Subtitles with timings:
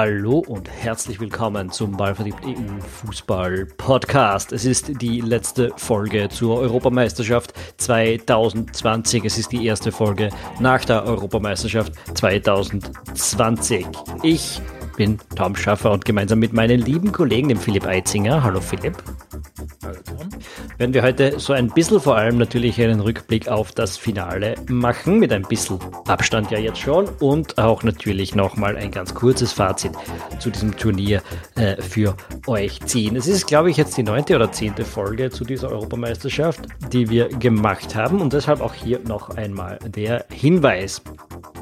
[0.00, 4.52] Hallo und herzlich willkommen zum Ballverliebt EU Fußball Podcast.
[4.52, 9.24] Es ist die letzte Folge zur Europameisterschaft 2020.
[9.24, 13.86] Es ist die erste Folge nach der Europameisterschaft 2020.
[14.22, 14.60] Ich
[14.96, 18.44] bin Tom Schaffer und gemeinsam mit meinen lieben Kollegen, dem Philipp Eitzinger.
[18.44, 19.02] Hallo Philipp.
[20.78, 25.18] Werden wir heute so ein bisschen vor allem natürlich einen Rückblick auf das Finale machen,
[25.18, 29.90] mit ein bisschen Abstand ja jetzt schon und auch natürlich nochmal ein ganz kurzes Fazit
[30.38, 31.20] zu diesem Turnier
[31.56, 33.16] äh, für euch ziehen.
[33.16, 36.60] Es ist, glaube ich, jetzt die neunte oder zehnte Folge zu dieser Europameisterschaft,
[36.92, 41.02] die wir gemacht haben und deshalb auch hier noch einmal der Hinweis.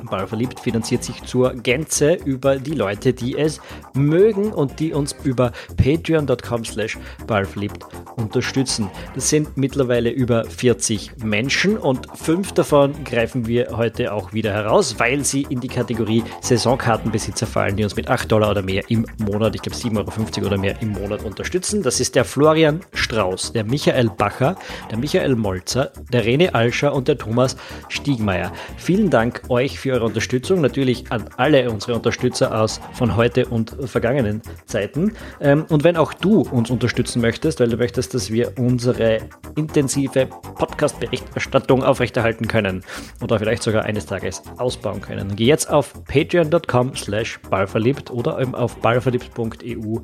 [0.07, 3.61] Ballverliebt finanziert sich zur Gänze über die Leute, die es
[3.95, 7.85] mögen und die uns über patreon.com slash ballverliebt
[8.17, 8.91] unterstützen.
[9.15, 14.97] Das sind mittlerweile über 40 Menschen und fünf davon greifen wir heute auch wieder heraus,
[14.99, 19.07] weil sie in die Kategorie Saisonkartenbesitzer fallen, die uns mit 8 Dollar oder mehr im
[19.19, 21.83] Monat, ich glaube 7,50 Euro oder mehr im Monat unterstützen.
[21.83, 24.57] Das ist der Florian Strauß, der Michael Bacher,
[24.91, 27.57] der Michael Molzer, der Rene Alscher und der Thomas
[27.89, 28.53] Stiegmeier.
[28.77, 33.77] Vielen Dank euch für eure Unterstützung, natürlich an alle unsere Unterstützer aus von heute und
[33.87, 35.13] vergangenen Zeiten.
[35.41, 39.21] Ähm, und wenn auch du uns unterstützen möchtest, weil du möchtest, dass wir unsere
[39.57, 42.85] intensive Podcast-Berichterstattung aufrechterhalten können
[43.23, 48.55] oder vielleicht sogar eines Tages ausbauen können, geh jetzt auf patreon.com slash ballverliebt oder eben
[48.55, 50.01] auf ballverliebt.eu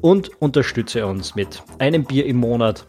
[0.00, 2.86] und unterstütze uns mit einem Bier im Monat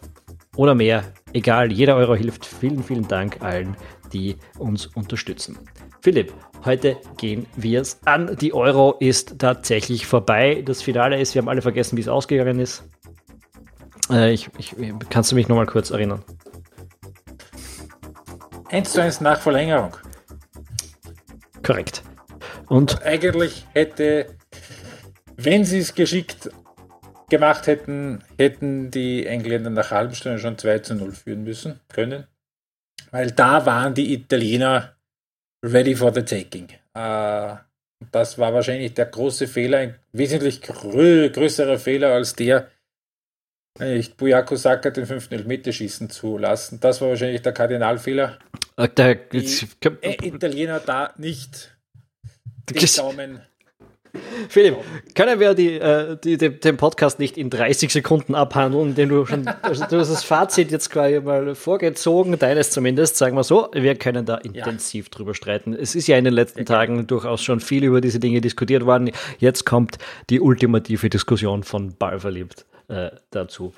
[0.56, 1.04] oder mehr.
[1.34, 2.46] Egal, jeder Euro hilft.
[2.46, 3.76] Vielen, vielen Dank allen,
[4.14, 5.58] die uns unterstützen.
[6.06, 8.38] Philipp, heute gehen wir es an.
[8.40, 10.62] Die Euro ist tatsächlich vorbei.
[10.64, 12.84] Das Finale ist, wir haben alle vergessen, wie es ausgegangen ist.
[14.12, 14.76] Äh, ich, ich,
[15.10, 16.24] kannst du mich nochmal kurz erinnern?
[18.70, 19.98] 1 zu 1 nach Verlängerung.
[21.64, 22.04] Korrekt.
[22.68, 24.28] Und eigentlich hätte,
[25.38, 26.52] wenn sie es geschickt
[27.32, 32.28] gemacht hätten, hätten die Engländer nach halben Stunde schon 2 zu 0 führen müssen können.
[33.10, 34.95] Weil da waren die Italiener
[35.66, 36.70] ready for the taking.
[36.94, 37.56] Äh,
[38.12, 42.70] das war wahrscheinlich der große Fehler, ein wesentlich grö größerer Fehler als der,
[43.80, 46.80] nicht Buyako Saka den fünften Elfmeter schießen zu lassen.
[46.80, 48.40] Das war wahrscheinlich der Kardinalfehler.
[48.78, 49.46] Äh, der, die
[50.02, 51.76] Italiener da nicht
[52.70, 53.42] den Daumen
[54.50, 54.78] Philipp,
[55.16, 59.26] können wir die, äh, die, die, den Podcast nicht in 30 Sekunden abhandeln, indem du
[59.26, 63.70] schon also du hast das Fazit jetzt quasi mal vorgezogen, deines zumindest, sagen wir so.
[63.74, 65.18] Wir können da intensiv ja.
[65.18, 65.74] drüber streiten.
[65.74, 66.66] Es ist ja in den letzten.
[66.66, 69.12] Tagen durchaus schon viel über diese Dinge diskutiert worden.
[69.40, 69.98] Jetzt kommt
[70.30, 72.66] die ultimative Diskussion von Ballverliebt.
[72.88, 73.74] Äh, dazu.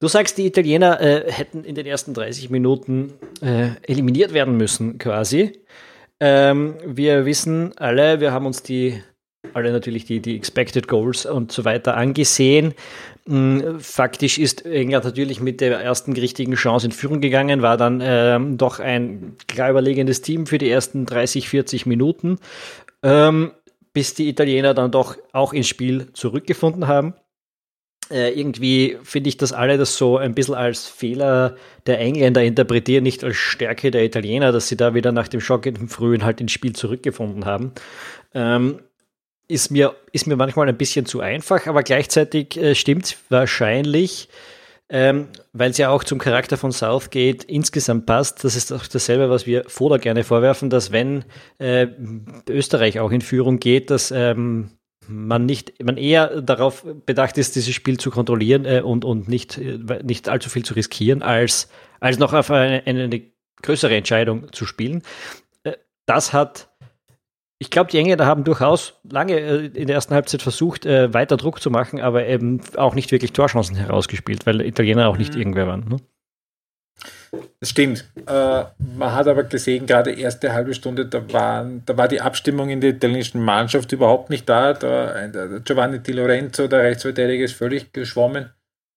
[0.00, 4.98] Du sagst, die Italiener äh, hätten in den ersten 30 Minuten äh, eliminiert werden müssen,
[4.98, 5.60] quasi.
[6.18, 9.00] Ähm, wir wissen alle, wir haben uns die
[9.54, 12.74] alle natürlich die, die Expected Goals und so weiter angesehen.
[13.26, 18.00] Mm, faktisch ist England natürlich mit der ersten richtigen Chance in Führung gegangen, war dann
[18.02, 22.38] ähm, doch ein klar überlegenes Team für die ersten 30, 40 Minuten,
[23.02, 23.52] ähm,
[23.92, 27.14] bis die Italiener dann doch auch ins Spiel zurückgefunden haben.
[28.10, 31.54] Äh, irgendwie finde ich, dass alle das so ein bisschen als Fehler
[31.86, 35.66] der Engländer interpretieren, nicht als Stärke der Italiener, dass sie da wieder nach dem Schock
[35.66, 37.72] im Frühen halt ins Spiel zurückgefunden haben.
[38.34, 38.80] Ähm,
[39.50, 44.28] ist mir, ist mir manchmal ein bisschen zu einfach, aber gleichzeitig äh, stimmt wahrscheinlich,
[44.88, 48.44] ähm, weil es ja auch zum Charakter von Southgate insgesamt passt.
[48.44, 51.24] Das ist auch dasselbe, was wir Foda gerne vorwerfen, dass wenn
[51.58, 51.86] äh,
[52.48, 54.70] Österreich auch in Führung geht, dass ähm,
[55.06, 59.58] man nicht, man eher darauf bedacht ist, dieses Spiel zu kontrollieren äh, und, und nicht,
[59.58, 61.68] äh, nicht allzu viel zu riskieren, als,
[62.00, 63.22] als noch auf eine, eine
[63.62, 65.02] größere Entscheidung zu spielen.
[65.64, 65.72] Äh,
[66.06, 66.69] das hat
[67.62, 71.36] ich glaube, die Engländer haben durchaus lange äh, in der ersten Halbzeit versucht, äh, weiter
[71.36, 75.40] Druck zu machen, aber eben auch nicht wirklich Torchancen herausgespielt, weil Italiener auch nicht mhm.
[75.40, 75.86] irgendwer waren.
[75.86, 75.96] Ne?
[77.60, 78.10] Das stimmt.
[78.26, 78.64] Äh,
[78.96, 82.80] man hat aber gesehen, gerade erste halbe Stunde, da, waren, da war die Abstimmung in
[82.80, 84.72] der italienischen Mannschaft überhaupt nicht da.
[84.72, 85.28] da
[85.62, 88.50] Giovanni Di Lorenzo, der Rechtsverteidiger, ist völlig geschwommen.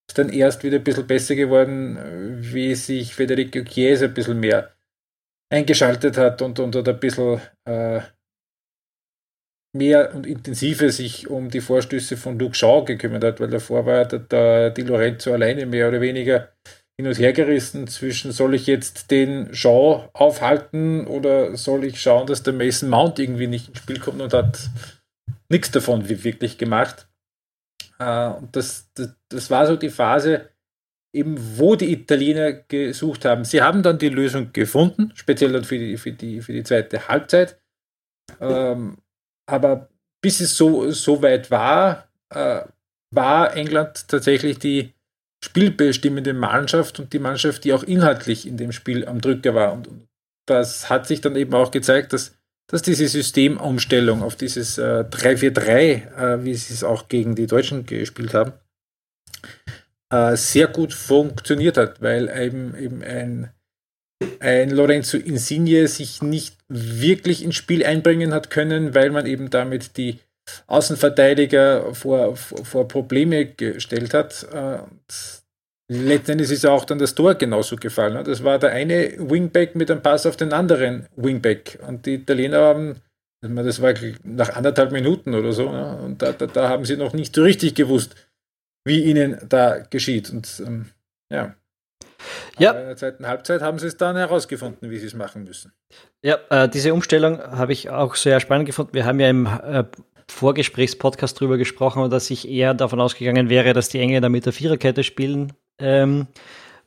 [0.10, 1.98] Ist dann erst wieder ein bisschen besser geworden,
[2.40, 4.72] wie sich Federico Chiesa ein bisschen mehr
[5.50, 8.02] eingeschaltet hat und, und, und ein bisschen äh,
[9.74, 14.06] mehr und intensiver sich um die Vorstöße von Luke Shaw gekümmert hat, weil davor war
[14.06, 16.50] der, Di Lorenzo alleine mehr oder weniger
[16.96, 22.28] hin und her gerissen zwischen soll ich jetzt den Shaw aufhalten oder soll ich schauen,
[22.28, 24.70] dass der Mason Mount irgendwie nicht ins Spiel kommt und hat
[25.50, 27.08] nichts davon wirklich gemacht.
[27.98, 30.50] Äh, und das, das, das war so die Phase,
[31.16, 33.44] eben wo die Italiener gesucht haben.
[33.44, 37.08] Sie haben dann die Lösung gefunden, speziell dann für die, für die, für die zweite
[37.08, 37.60] Halbzeit.
[38.40, 38.98] Ähm,
[39.46, 39.90] aber
[40.22, 42.62] bis es so, so weit war, äh,
[43.12, 44.94] war England tatsächlich die
[45.44, 49.74] spielbestimmende Mannschaft und die Mannschaft, die auch inhaltlich in dem Spiel am Drücker war.
[49.74, 49.90] Und
[50.46, 52.36] das hat sich dann eben auch gezeigt, dass,
[52.68, 55.68] dass diese Systemumstellung auf dieses äh, 3-4-3,
[56.40, 58.54] äh, wie sie es auch gegen die Deutschen gespielt haben,
[60.10, 63.50] äh, sehr gut funktioniert hat, weil eben, eben ein,
[64.40, 69.98] ein Lorenzo Insigne sich nicht wirklich ins Spiel einbringen hat können, weil man eben damit
[69.98, 70.20] die
[70.68, 74.46] Außenverteidiger vor, vor, Probleme gestellt hat.
[75.90, 78.24] Letztendlich ist auch dann das Tor genauso gefallen.
[78.24, 81.80] Das war der eine Wingback mit einem Pass auf den anderen Wingback.
[81.88, 82.96] Und die Italiener haben,
[83.42, 83.94] das war
[84.24, 87.76] nach anderthalb Minuten oder so, und da, da, da haben sie noch nicht so richtig
[87.76, 88.16] gewusst,
[88.86, 90.30] wie ihnen da geschieht.
[90.30, 90.86] Und ähm,
[91.30, 91.56] ja.
[92.58, 92.72] Ja.
[92.72, 95.74] Aber in der zweiten Halbzeit haben sie es dann herausgefunden, wie sie es machen müssen.
[96.22, 98.94] Ja, äh, diese Umstellung habe ich auch sehr spannend gefunden.
[98.94, 99.84] Wir haben ja im äh,
[100.30, 105.04] Vorgesprächspodcast darüber gesprochen, dass ich eher davon ausgegangen wäre, dass die Engländer mit der Viererkette
[105.04, 106.28] spielen, ähm,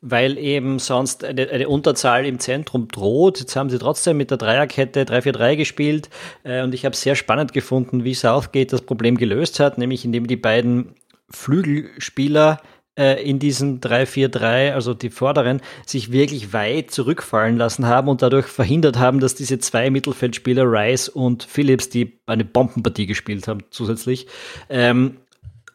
[0.00, 3.40] weil eben sonst eine, eine, Unterzahl im Zentrum droht.
[3.40, 6.10] Jetzt haben sie trotzdem mit der Dreierkette 3-4-3 gespielt
[6.44, 10.04] äh, und ich habe es sehr spannend gefunden, wie Southgate das Problem gelöst hat, nämlich
[10.04, 10.94] indem die beiden
[11.30, 12.60] Flügelspieler
[12.96, 18.98] in diesen 3-4-3, also die Vorderen, sich wirklich weit zurückfallen lassen haben und dadurch verhindert
[18.98, 24.26] haben, dass diese zwei Mittelfeldspieler, Rice und Phillips, die eine Bombenpartie gespielt haben zusätzlich,
[24.70, 25.18] ähm,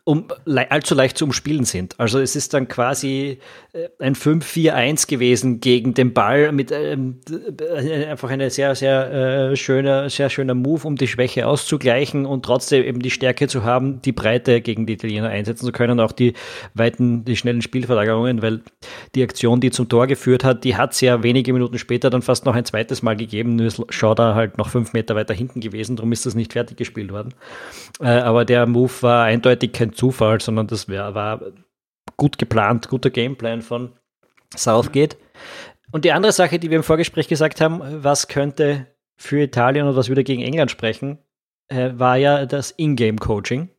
[0.03, 1.99] um, allzu leicht zu umspielen sind.
[1.99, 3.37] Also es ist dann quasi
[3.73, 9.55] äh, ein 5-4-1 gewesen gegen den Ball mit ähm, äh, einfach eine sehr, sehr äh,
[9.55, 14.01] schöner, sehr schöner Move, um die Schwäche auszugleichen und trotzdem eben die Stärke zu haben,
[14.01, 16.33] die Breite gegen die Italiener einsetzen zu können, auch die
[16.73, 18.61] weiten, die schnellen Spielverlagerungen, weil
[19.13, 22.23] die Aktion, die zum Tor geführt hat, die hat es ja wenige Minuten später dann
[22.23, 25.35] fast noch ein zweites Mal gegeben, nur ist Shaw da halt noch fünf Meter weiter
[25.35, 27.35] hinten gewesen, darum ist das nicht fertig gespielt worden.
[27.99, 31.41] Äh, aber der Move war eindeutig kein Zufall, sondern das wär, war
[32.17, 33.93] gut geplant, guter Gameplan von
[34.55, 35.17] Southgate.
[35.91, 39.95] Und die andere Sache, die wir im Vorgespräch gesagt haben, was könnte für Italien und
[39.95, 41.19] was würde gegen England sprechen,
[41.67, 43.69] äh, war ja das Ingame-Coaching,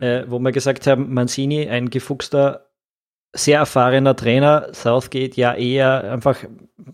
[0.00, 2.70] äh, wo wir gesagt haben, Mancini, ein gefuchster,
[3.34, 6.44] sehr erfahrener Trainer, Southgate ja eher einfach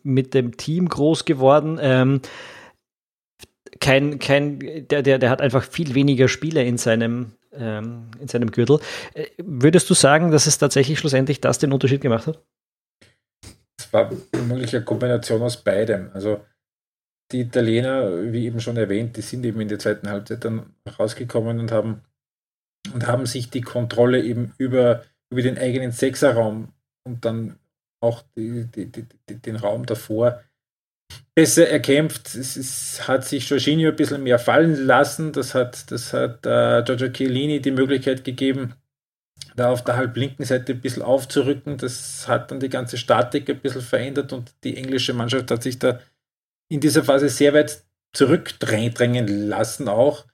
[0.02, 1.78] mit dem Team groß geworden.
[1.80, 2.20] Ähm,
[3.80, 4.58] kein, kein,
[4.88, 8.80] der, der, der hat einfach viel weniger Spiele in seinem ähm, in seinem Gürtel.
[9.14, 12.42] Äh, würdest du sagen, dass es tatsächlich schlussendlich das den Unterschied gemacht hat?
[13.78, 16.10] Es war vermutlich eine Kombination aus beidem.
[16.12, 16.44] Also
[17.32, 21.60] die Italiener, wie eben schon erwähnt, die sind eben in der zweiten Halbzeit dann rausgekommen
[21.60, 22.02] und haben
[22.92, 26.72] und haben sich die Kontrolle eben über, über den eigenen Sechserraum
[27.04, 27.58] und dann
[28.00, 30.42] auch die, die, die, den Raum davor
[31.38, 32.34] besser erkämpft.
[32.34, 35.32] Es, es, hat sich Jorginho ein bisschen mehr fallen lassen.
[35.32, 38.74] Das hat, das hat äh, Giorgio Chiellini die Möglichkeit gegeben,
[39.54, 41.78] da auf der halblinken Seite ein bisschen aufzurücken.
[41.78, 45.78] Das hat dann die ganze Statik ein bisschen verändert und die englische Mannschaft hat sich
[45.78, 46.00] da
[46.68, 50.24] in dieser Phase sehr weit zurückdrängen lassen auch.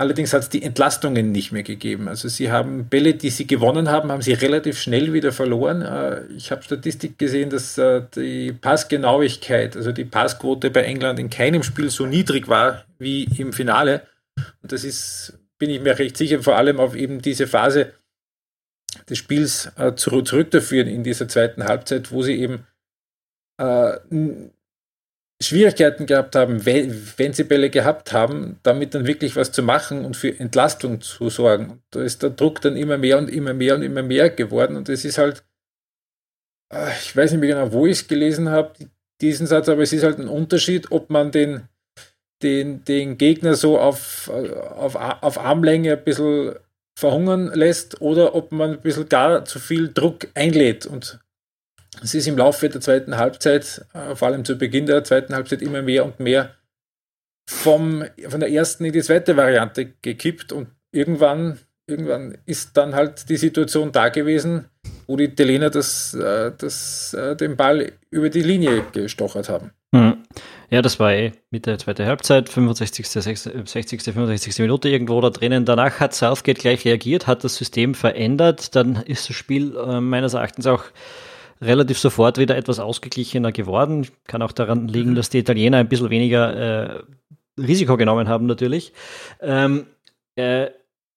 [0.00, 2.08] Allerdings hat es die Entlastungen nicht mehr gegeben.
[2.08, 5.82] Also sie haben Bälle, die sie gewonnen haben, haben sie relativ schnell wieder verloren.
[5.82, 11.28] Äh, ich habe Statistik gesehen, dass äh, die Passgenauigkeit, also die Passquote bei England in
[11.28, 14.06] keinem Spiel so niedrig war wie im Finale.
[14.62, 17.92] Und das ist, bin ich mir recht sicher, vor allem auf eben diese Phase
[19.10, 22.66] des Spiels äh, zurückzuführen in dieser zweiten Halbzeit, wo sie eben
[25.42, 30.16] Schwierigkeiten gehabt haben, wenn sie Bälle gehabt haben, damit dann wirklich was zu machen und
[30.16, 31.82] für Entlastung zu sorgen.
[31.90, 34.76] Da ist der Druck dann immer mehr und immer mehr und immer mehr geworden.
[34.76, 35.42] Und es ist halt,
[36.72, 38.72] äh, ich weiß nicht mehr genau, wo ich es gelesen habe,
[39.22, 41.62] diesen Satz, aber es ist halt ein Unterschied, ob man den,
[42.42, 46.54] den, den Gegner so auf, auf, auf Armlänge ein bisschen
[46.98, 50.84] verhungern lässt oder ob man ein bisschen gar zu viel Druck einlädt.
[50.84, 51.18] Und
[52.02, 55.62] es ist im Laufe der zweiten Halbzeit, äh, vor allem zu Beginn der zweiten Halbzeit,
[55.62, 56.54] immer mehr und mehr
[57.48, 63.28] vom, von der ersten in die zweite Variante gekippt und irgendwann, irgendwann ist dann halt
[63.28, 64.66] die Situation da gewesen,
[65.06, 69.72] wo die Italiener das, äh, das, äh, den Ball über die Linie gestochert haben.
[69.92, 70.18] Hm.
[70.70, 74.58] Ja, das war eh mit der zweiten Halbzeit, 65., 60., 65.
[74.60, 75.64] Minute irgendwo da drinnen.
[75.64, 78.76] Danach hat Southgate gleich reagiert, hat das System verändert.
[78.76, 80.84] Dann ist das Spiel äh, meines Erachtens auch
[81.60, 84.06] relativ sofort wieder etwas ausgeglichener geworden.
[84.26, 85.14] Kann auch daran liegen, mhm.
[85.14, 86.54] dass die Italiener ein bisschen weniger
[86.96, 87.02] äh,
[87.58, 88.92] Risiko genommen haben, natürlich.
[89.40, 89.86] Ähm,
[90.36, 90.68] äh,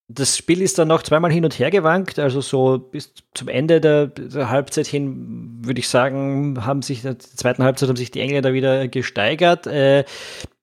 [0.09, 3.79] das Spiel ist dann noch zweimal hin und her gewankt, also so bis zum Ende
[3.79, 8.19] der, der Halbzeit hin, würde ich sagen, haben sich, der zweiten Halbzeit haben sich die
[8.19, 9.65] Engländer wieder gesteigert.
[9.65, 10.03] Äh,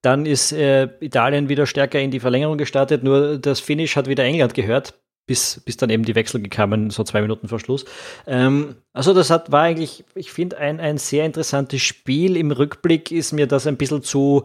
[0.02, 4.24] Dann ist äh, Italien wieder stärker in die Verlängerung gestartet, nur das Finish hat wieder
[4.24, 4.94] England gehört,
[5.30, 7.84] bis, bis dann eben die Wechsel kamen, so zwei Minuten vor Schluss.
[8.26, 12.36] Ähm, also das hat, war eigentlich, ich finde, ein, ein sehr interessantes Spiel.
[12.36, 14.42] Im Rückblick ist mir das ein bisschen zu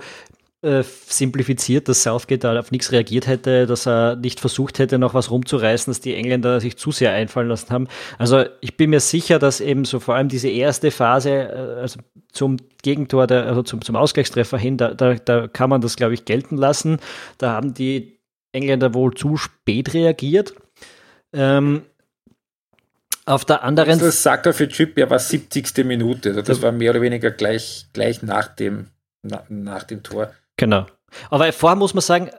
[0.62, 5.32] äh, simplifiziert, dass Southgate auf nichts reagiert hätte, dass er nicht versucht hätte, noch was
[5.32, 7.88] rumzureißen, dass die Engländer sich zu sehr einfallen lassen haben.
[8.20, 12.00] Also ich bin mir sicher, dass eben so vor allem diese erste Phase, äh, also
[12.32, 16.14] zum Gegentor, der, also zum, zum Ausgleichstreffer hin, da, da, da kann man das, glaube
[16.14, 17.00] ich, gelten lassen.
[17.40, 18.20] Da haben die
[18.52, 20.54] Engländer wohl zu spät reagiert.
[21.36, 21.84] Ähm,
[23.26, 25.84] auf der anderen also Das sagt er für Chip ja war 70.
[25.86, 26.30] Minute.
[26.30, 28.88] Also das war mehr oder weniger gleich, gleich nach, dem,
[29.24, 30.32] na, nach dem Tor.
[30.58, 30.86] Genau.
[31.30, 32.30] Aber vorher muss man sagen,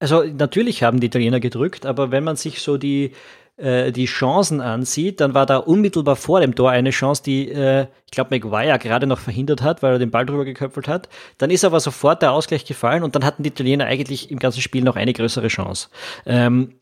[0.00, 3.12] also natürlich haben die Italiener gedrückt, aber wenn man sich so die,
[3.56, 7.86] äh, die Chancen ansieht, dann war da unmittelbar vor dem Tor eine Chance, die, äh,
[8.06, 11.08] ich glaube, Maguire gerade noch verhindert hat, weil er den Ball drüber geköpfelt hat.
[11.38, 14.60] Dann ist aber sofort der Ausgleich gefallen und dann hatten die Italiener eigentlich im ganzen
[14.60, 15.88] Spiel noch eine größere Chance.
[16.26, 16.74] Ähm,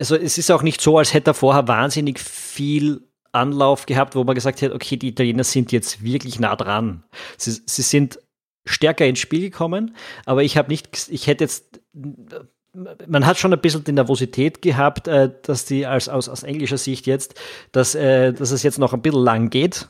[0.00, 3.02] also es ist auch nicht so, als hätte er vorher wahnsinnig viel
[3.32, 7.04] Anlauf gehabt, wo man gesagt hätte, okay, die Italiener sind jetzt wirklich nah dran.
[7.36, 8.18] Sie, sie sind
[8.64, 11.80] stärker ins Spiel gekommen, aber ich habe nicht, ich hätte jetzt,
[12.72, 16.78] man hat schon ein bisschen die Nervosität gehabt, äh, dass die als aus, aus englischer
[16.78, 17.34] Sicht jetzt,
[17.72, 19.88] dass, äh, dass es jetzt noch ein bisschen lang geht.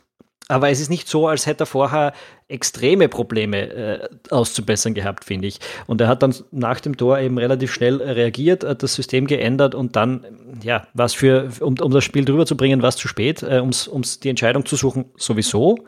[0.50, 2.12] Aber es ist nicht so, als hätte er vorher
[2.48, 5.60] extreme Probleme äh, auszubessern gehabt, finde ich.
[5.86, 9.76] Und er hat dann nach dem Tor eben relativ schnell reagiert, hat das System geändert
[9.76, 10.26] und dann,
[10.60, 14.18] ja, was für, um, um das Spiel drüber zu bringen, was zu spät, äh, ums
[14.18, 15.78] die Entscheidung zu suchen, sowieso.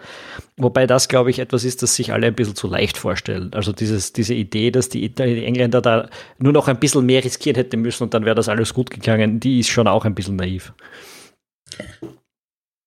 [0.56, 3.50] Wobei das, glaube ich, etwas ist, das sich alle ein bisschen zu leicht vorstellen.
[3.54, 7.56] Also dieses, diese Idee, dass die, die Engländer da nur noch ein bisschen mehr riskieren
[7.56, 10.36] hätten müssen und dann wäre das alles gut gegangen, die ist schon auch ein bisschen
[10.36, 10.72] naiv.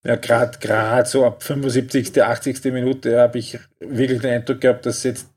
[0.06, 2.64] Ja, gerade gerade so ab 75., 80.
[2.66, 5.34] Minute habe ich wirklich den Eindruck gehabt, dass jetzt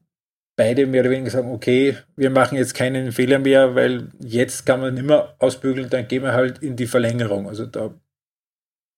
[0.57, 4.81] beide mehr oder weniger sagen, okay, wir machen jetzt keinen Fehler mehr, weil jetzt kann
[4.81, 7.49] man nicht mehr ausbügeln, dann gehen wir halt in die Verlängerung.
[7.49, 7.95] Also da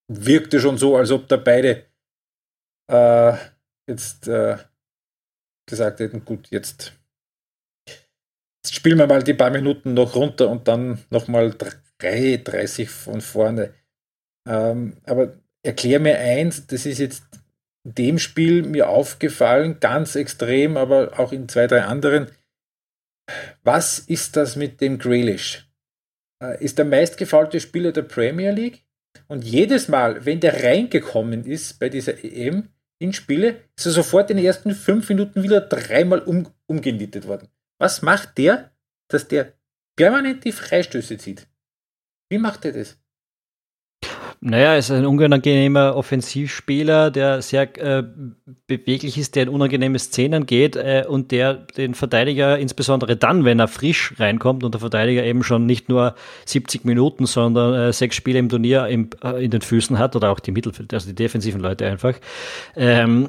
[0.09, 1.85] wirkte schon so, als ob da beide
[2.91, 3.35] äh,
[3.89, 4.57] jetzt äh,
[5.69, 6.95] gesagt hätten, gut, jetzt,
[7.87, 11.55] jetzt spielen wir mal die paar Minuten noch runter und dann nochmal
[11.99, 13.73] 30 von vorne.
[14.49, 17.25] Ähm, aber erklär mir eins, das ist jetzt
[17.85, 22.31] in dem Spiel mir aufgefallen, ganz extrem, aber auch in zwei, drei anderen.
[23.63, 25.69] Was ist das mit dem Grealish?
[26.43, 28.85] Äh, ist der meistgefaulte Spieler der Premier League?
[29.29, 34.31] Und jedes Mal, wenn der reingekommen ist bei dieser EM in Spiele, ist er sofort
[34.31, 37.49] in den ersten fünf Minuten wieder dreimal um, umgenietet worden.
[37.79, 38.73] Was macht der,
[39.09, 39.55] dass der
[39.97, 41.47] permanent die Freistöße zieht?
[42.29, 43.00] Wie macht er das?
[44.43, 48.03] Naja, ist ein unangenehmer Offensivspieler, der sehr äh,
[48.67, 53.59] beweglich ist, der in unangenehme Szenen geht äh, und der den Verteidiger, insbesondere dann, wenn
[53.59, 56.15] er frisch reinkommt und der Verteidiger eben schon nicht nur
[56.47, 60.31] 70 Minuten, sondern äh, sechs Spiele im Turnier im, äh, in den Füßen hat oder
[60.31, 62.15] auch die Mittelfeld, also die defensiven Leute einfach,
[62.77, 63.29] ähm,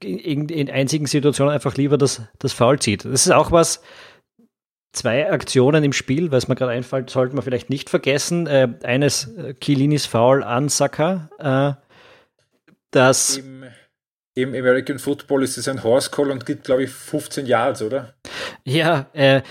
[0.00, 3.04] in, in einzigen Situationen einfach lieber das, das Foul zieht.
[3.04, 3.82] Das ist auch was,
[4.92, 8.46] zwei Aktionen im Spiel, was mir gerade einfällt, sollte man vielleicht nicht vergessen.
[8.46, 11.30] Äh, eines äh, Kilinis Foul an Saka.
[11.38, 11.80] Äh,
[12.90, 13.64] das Im,
[14.34, 18.14] Im, American Football ist es ein Horse Call und gibt, glaube ich, 15 Yards, oder?
[18.64, 19.42] Ja, äh,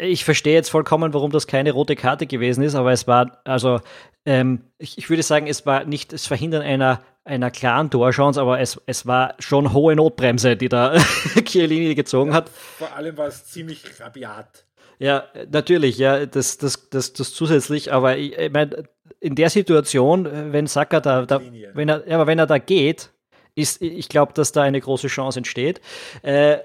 [0.00, 3.80] ich verstehe jetzt vollkommen, warum das keine rote Karte gewesen ist, aber es war, also,
[4.24, 8.60] ähm, ich, ich würde sagen, es war nicht das Verhindern einer einer klaren Torchance, aber
[8.60, 10.96] es, es war schon hohe Notbremse, die da
[11.44, 12.48] Chiellini gezogen hat.
[12.48, 14.65] Vor allem war es ziemlich rabiat.
[14.98, 18.84] Ja, natürlich, ja, das, das, das, das zusätzlich, aber ich, ich meine,
[19.20, 21.40] in der Situation, wenn Saka da, da
[21.74, 23.10] wenn er, ja, aber wenn er da geht,
[23.54, 25.80] ist, ich glaube, dass da eine große Chance entsteht.
[26.22, 26.58] Äh,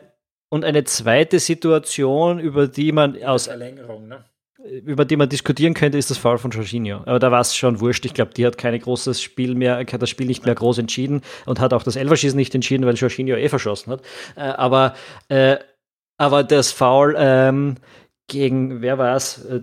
[0.49, 4.25] und eine zweite Situation, über die man aus Verlängerung, ne?
[4.63, 6.97] über die man diskutieren könnte, ist das Foul von Jorginho.
[7.05, 8.05] Aber da war es schon wurscht.
[8.05, 11.21] Ich glaube, die hat kein großes Spiel mehr, hat das Spiel nicht mehr groß entschieden
[11.45, 14.01] und hat auch das Elferschießen nicht entschieden, weil Jorginho eh verschossen hat.
[14.35, 14.93] Äh, aber,
[15.29, 15.57] äh,
[16.17, 17.75] aber das Foul ähm,
[18.31, 19.45] gegen, wer war es?
[19.45, 19.61] Äh,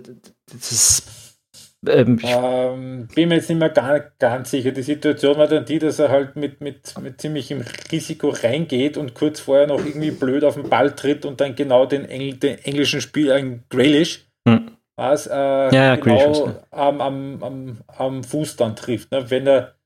[1.87, 4.73] ähm, ähm, bin mir jetzt nicht mehr gar, ganz sicher.
[4.73, 9.15] Die Situation war dann die, dass er halt mit, mit, mit ziemlichem Risiko reingeht und
[9.15, 12.59] kurz vorher noch irgendwie blöd auf den Ball tritt und dann genau den, Engl den
[12.59, 14.73] englischen Spieler, ein Grealish, hm.
[14.97, 19.13] was, äh, ja, genau am, am, am, am Fuß dann trifft.
[19.13, 19.31] Ne?
[19.31, 19.77] Wenn er,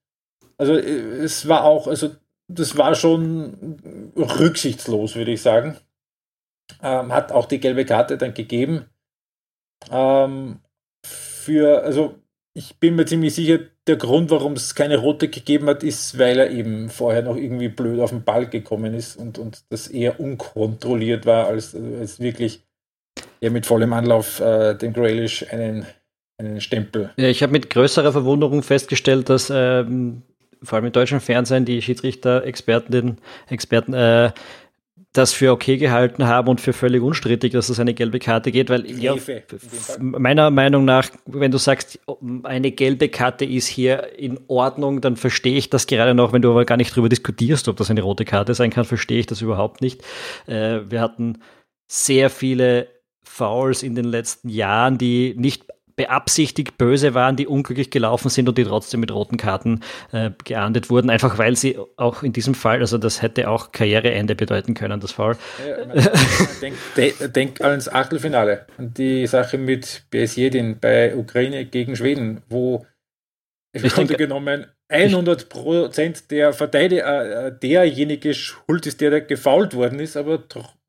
[0.57, 2.11] also äh, es war auch, also
[2.49, 5.77] das war schon rücksichtslos, würde ich sagen
[6.83, 8.87] ähm, hat auch die gelbe Karte dann gegeben.
[9.91, 10.61] Ähm,
[11.05, 12.15] für, also
[12.55, 16.39] ich bin mir ziemlich sicher, der Grund, warum es keine rote gegeben hat, ist, weil
[16.39, 20.21] er eben vorher noch irgendwie blöd auf den Ball gekommen ist und, und das eher
[20.21, 22.63] unkontrolliert war, als, als wirklich
[23.41, 25.87] er mit vollem Anlauf äh, dem Grealish einen,
[26.39, 27.11] einen Stempel.
[27.17, 30.23] Ja, ich habe mit größerer Verwunderung festgestellt, dass ähm,
[30.63, 34.31] vor allem im deutschen Fernsehen die Schiedsrichter-Experten Experten, äh,
[35.13, 38.71] das für okay gehalten haben und für völlig unstrittig, dass es eine gelbe Karte geht,
[38.71, 39.15] weil ja,
[39.99, 42.01] meiner Meinung nach, wenn du sagst,
[42.45, 46.51] eine gelbe Karte ist hier in Ordnung, dann verstehe ich das gerade noch, wenn du
[46.51, 49.43] aber gar nicht darüber diskutierst, ob das eine rote Karte sein kann, verstehe ich das
[49.43, 50.03] überhaupt nicht.
[50.47, 51.43] Äh, wir hatten
[51.87, 52.89] sehr viele
[53.23, 58.59] Fouls in den letzten Jahren, die nicht beabsichtigt böse waren, die unglücklich gelaufen sind und
[58.59, 59.81] die trotzdem mit roten Karten
[60.13, 64.35] äh, geahndet wurden, einfach weil sie auch in diesem Fall, also das hätte auch Karriereende
[64.35, 65.37] bedeuten können, das Foul.
[65.67, 66.03] Ja,
[66.61, 72.87] denk, denk, denk ans Achtelfinale, an die Sache mit Besjedin bei Ukraine gegen Schweden, wo
[73.73, 79.99] im Grunde genommen 100 Prozent der Verteidiger, äh, derjenige schuld ist, der da gefault worden
[80.01, 80.41] ist, aber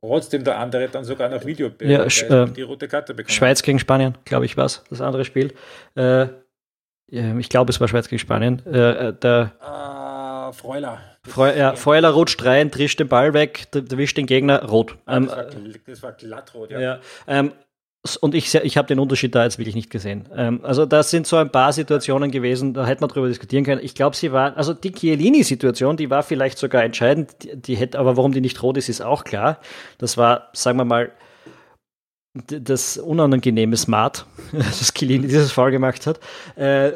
[0.01, 3.33] trotzdem der andere dann sogar nach Video ja, äh, die rote Karte bekommen.
[3.33, 5.53] Schweiz gegen Spanien, glaube ich, war das andere Spiel.
[5.95, 6.27] Äh,
[7.09, 8.61] ich glaube, es war Schweiz gegen Spanien.
[8.65, 10.99] Äh, äh der uh, Freuler.
[11.25, 14.97] Freu, ja, Freuler rutscht rein, trischt den Ball weg, erwischt den Gegner rot.
[15.07, 15.45] Ähm, das, war,
[15.85, 16.79] das war glattrot, ja.
[16.79, 17.53] ja ähm,
[18.19, 20.27] und ich, ich habe den Unterschied da jetzt wirklich nicht gesehen.
[20.35, 23.81] Ähm, also das sind so ein paar Situationen gewesen, da hätte man drüber diskutieren können.
[23.81, 27.31] Ich glaube, sie waren, also die Chiellini-Situation, die war vielleicht sogar entscheidend.
[27.43, 29.59] Die, die, hätte, aber warum die nicht rot ist, ist auch klar.
[29.99, 31.11] Das war, sagen wir mal,
[32.33, 36.19] das unangenehme Smart, das Chiellini dieses Fall gemacht hat.
[36.57, 36.93] Äh,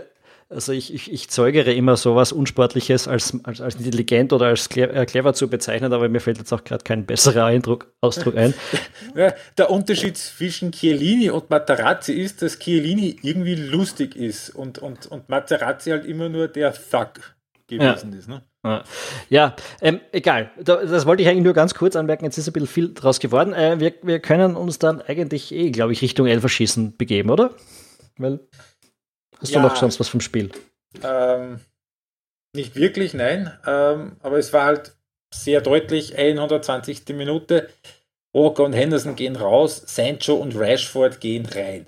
[0.50, 5.06] also ich, ich, ich zeugere immer sowas Unsportliches als, als, als intelligent oder als äh,
[5.06, 8.54] clever zu bezeichnen, aber mir fällt jetzt auch gerade kein besserer Eindruck, Ausdruck ein.
[9.58, 15.28] Der Unterschied zwischen Chiellini und Materazzi ist, dass Chiellini irgendwie lustig ist und, und, und
[15.28, 17.36] Materazzi halt immer nur der Fuck
[17.68, 18.18] gewesen ja.
[18.18, 18.30] ist.
[18.30, 18.42] Ne?
[19.30, 20.52] Ja, ähm, egal.
[20.58, 22.26] Das wollte ich eigentlich nur ganz kurz anmerken.
[22.26, 23.54] Jetzt ist ein bisschen viel draus geworden.
[23.54, 27.52] Äh, wir, wir können uns dann eigentlich eh, glaube ich, Richtung Elferschießen begeben, oder?
[28.18, 28.40] Weil
[29.40, 30.52] Hast ja, du noch sonst was vom Spiel?
[31.04, 31.60] Ähm,
[32.56, 33.58] nicht wirklich, nein.
[33.66, 34.96] Ähm, aber es war halt
[35.34, 37.08] sehr deutlich, 120.
[37.10, 37.70] Minute.
[38.34, 41.88] Walker und Henderson gehen raus, Sancho und Rashford gehen rein.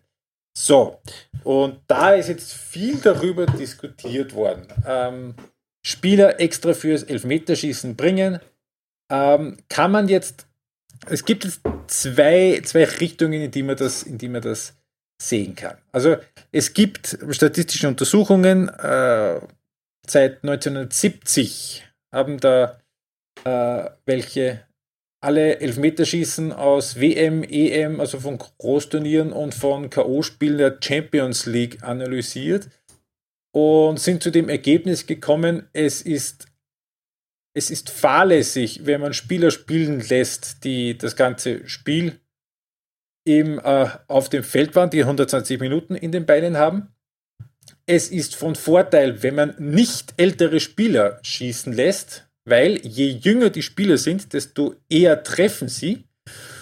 [0.57, 0.99] So,
[1.43, 4.67] und da ist jetzt viel darüber diskutiert worden.
[4.85, 5.35] Ähm,
[5.85, 8.39] Spieler extra fürs Elfmeterschießen bringen.
[9.11, 10.47] Ähm, kann man jetzt,
[11.07, 14.75] es gibt jetzt zwei, zwei Richtungen, in die man das, in die man das
[15.21, 15.77] sehen kann.
[15.91, 16.17] Also
[16.51, 19.39] es gibt statistische Untersuchungen, äh,
[20.07, 22.79] seit 1970 haben da
[23.43, 24.65] äh, welche
[25.21, 32.69] alle Elfmeterschießen aus WM, EM, also von Großturnieren und von K.O.-Spielen der Champions League analysiert
[33.51, 36.47] und sind zu dem Ergebnis gekommen, es ist,
[37.53, 42.19] es ist fahrlässig, wenn man Spieler spielen lässt, die das ganze Spiel
[43.25, 46.89] eben äh, auf dem Feld waren, die 120 Minuten in den Beinen haben.
[47.85, 53.63] Es ist von Vorteil, wenn man nicht ältere Spieler schießen lässt, weil je jünger die
[53.63, 56.03] Spieler sind, desto eher treffen sie.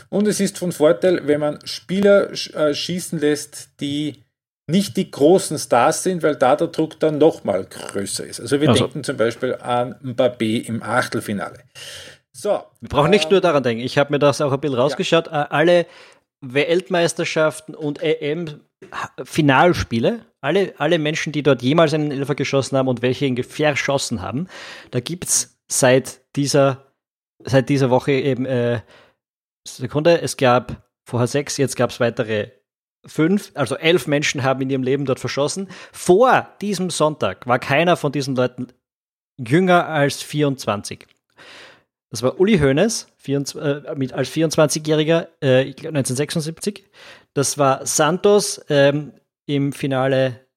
[0.10, 4.24] Und es ist von Vorteil, wenn man Spieler äh, schießen lässt, die
[4.68, 8.40] nicht die großen Stars sind, weil da der Druck dann nochmal größer ist.
[8.40, 8.84] Also wir also.
[8.84, 11.60] denken zum Beispiel an Mbappé im Achtelfinale.
[12.34, 13.84] So, wir brauchen nicht äh, nur daran denken.
[13.84, 15.28] Ich habe mir das auch ein bisschen rausgeschaut.
[15.28, 15.44] Ja.
[15.44, 15.86] Äh, alle
[16.42, 23.26] Weltmeisterschaften und EM-Finalspiele, alle, alle Menschen, die dort jemals einen Elfer geschossen haben und welche
[23.26, 24.48] ihn verschossen haben,
[24.92, 26.94] da gibt es seit dieser,
[27.44, 28.82] seit dieser Woche eben, äh,
[29.68, 32.52] Sekunde, es gab vorher sechs, jetzt gab es weitere
[33.06, 35.70] fünf, also elf Menschen haben in ihrem Leben dort verschossen.
[35.92, 38.68] Vor diesem Sonntag war keiner von diesen Leuten
[39.38, 41.08] jünger als 24.
[42.10, 46.86] Das war Uli Hoeneß, 24, äh, mit, als 24-Jähriger, äh, 1976.
[47.34, 49.14] Das war Santos ähm,
[49.46, 50.48] im Finale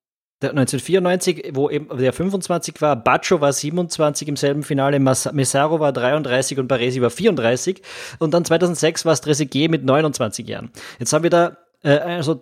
[0.42, 6.58] 1994, wo eben der 25 war, Baccio war 27 im selben Finale, Messaro war 33
[6.58, 7.82] und Baresi war 34
[8.20, 10.70] und dann 2006 war es Trezeguet mit 29 Jahren.
[10.98, 12.40] Jetzt haben wir da äh, also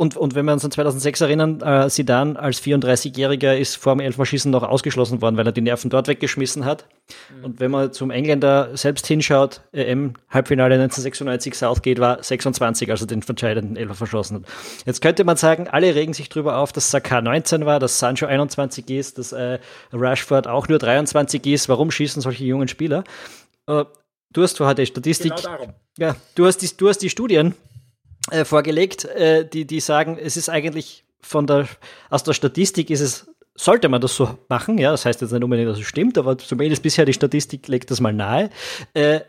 [0.00, 4.00] und, und wenn wir uns an 2006 erinnern, äh, Sidan als 34-Jähriger ist vor dem
[4.00, 6.86] Elfmeterschießen noch ausgeschlossen worden, weil er die Nerven dort weggeschmissen hat.
[7.36, 7.44] Mhm.
[7.44, 13.76] Und wenn man zum Engländer selbst hinschaut, EM-Halbfinale 1996, Southgate war 26, also den entscheidenden
[13.76, 14.42] Elfer verschossen hat.
[14.86, 18.26] Jetzt könnte man sagen, alle regen sich darüber auf, dass Saka 19 war, dass Sancho
[18.26, 19.58] 21 ist, dass äh,
[19.92, 21.68] Rashford auch nur 23 ist.
[21.68, 23.02] Warum schießen solche jungen Spieler?
[23.66, 23.84] Äh,
[24.32, 25.34] du hast vorher die Statistik.
[25.34, 25.72] Genau darum.
[25.98, 27.56] Ja, du hast die, du hast die Studien
[28.30, 31.68] äh, vorgelegt, äh, die, die sagen, es ist eigentlich von der,
[32.10, 35.42] aus der Statistik ist es, sollte man das so machen, ja, das heißt jetzt nicht
[35.42, 38.50] unbedingt, dass es stimmt, aber zumindest bisher die Statistik legt das mal nahe.
[38.94, 39.20] Äh,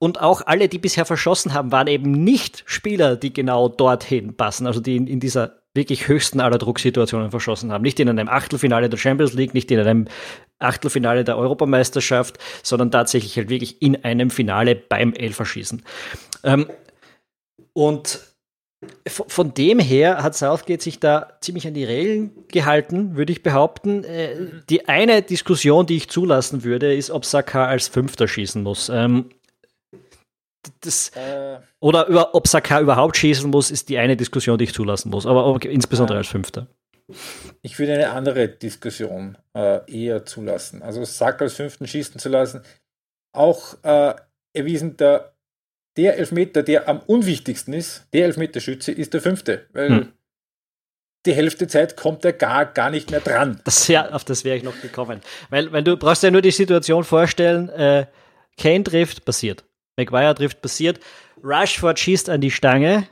[0.00, 4.66] und auch alle, die bisher verschossen haben, waren eben nicht Spieler, die genau dorthin passen,
[4.66, 7.82] also die in, in dieser wirklich höchsten aller Drucksituationen verschossen haben.
[7.82, 10.08] Nicht in einem Achtelfinale der Champions League, nicht in einem
[10.58, 15.82] Achtelfinale der Europameisterschaft, sondern tatsächlich halt wirklich in einem Finale beim Elferschießen.
[16.44, 16.68] Ähm,
[17.72, 18.20] und
[19.08, 24.04] von dem her hat Southgate sich da ziemlich an die Regeln gehalten, würde ich behaupten.
[24.04, 28.88] Äh, die eine Diskussion, die ich zulassen würde, ist, ob Saka als Fünfter schießen muss.
[28.88, 29.30] Ähm,
[30.80, 34.74] das, äh, oder über, ob Saka überhaupt schießen muss, ist die eine Diskussion, die ich
[34.74, 36.68] zulassen muss, aber, insbesondere äh, als Fünfter.
[37.62, 40.82] Ich würde eine andere Diskussion äh, eher zulassen.
[40.82, 42.62] Also Saka als Fünften schießen zu lassen.
[43.32, 44.14] Auch äh,
[44.52, 45.34] erwiesen, der
[45.98, 49.66] der Elfmeter, der am unwichtigsten ist, der Elfmeterschütze, ist der fünfte.
[49.72, 50.12] Weil hm.
[51.26, 53.60] die Hälfte Zeit kommt er gar, gar nicht mehr dran.
[53.64, 55.20] Das, ja, auf das wäre ich noch gekommen.
[55.50, 58.06] Weil, weil du brauchst ja nur die Situation vorstellen, äh,
[58.56, 59.64] Kane trifft, passiert.
[59.96, 61.00] McGuire trifft, passiert.
[61.42, 63.08] Rushford schießt an die Stange.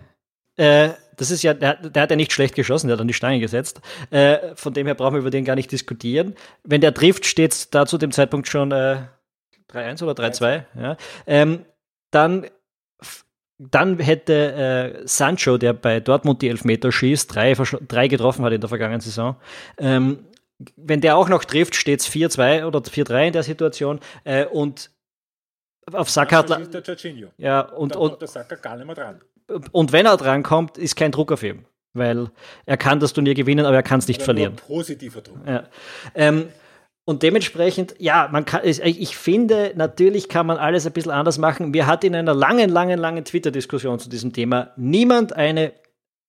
[0.56, 3.14] Äh, das ist ja, der, der, hat ja nicht schlecht geschossen, der hat an die
[3.14, 3.80] Stange gesetzt.
[4.10, 6.36] Äh, von dem her brauchen wir über den gar nicht diskutieren.
[6.62, 8.98] Wenn der trifft, steht es da zu dem Zeitpunkt schon äh,
[9.72, 10.64] 3-1 oder 3-2.
[10.80, 10.96] Ja.
[11.26, 11.64] Ähm,
[12.12, 12.46] dann
[13.58, 18.60] dann hätte äh, Sancho, der bei Dortmund die Elfmeter schießt, drei, drei getroffen hat in
[18.60, 19.36] der vergangenen Saison,
[19.78, 20.18] ähm,
[20.76, 24.00] wenn der auch noch trifft, steht es 4-2 oder 4-3 in der Situation.
[24.24, 24.90] Äh, und
[25.92, 26.48] auf Saka hat.
[27.38, 29.20] Ja, und, und, und, der Saka gar nicht mehr dran.
[29.72, 31.64] und wenn er drankommt, ist kein Druck auf ihm.
[31.92, 32.30] Weil
[32.66, 34.56] er kann das Turnier gewinnen, aber er kann es nicht verlieren.
[34.56, 35.38] Positiver Druck.
[35.46, 35.64] Ja.
[36.14, 36.48] Ähm,
[37.08, 41.70] und dementsprechend, ja, man kann, ich finde, natürlich kann man alles ein bisschen anders machen.
[41.70, 45.72] Mir hat in einer langen, langen, langen Twitter-Diskussion zu diesem Thema niemand eine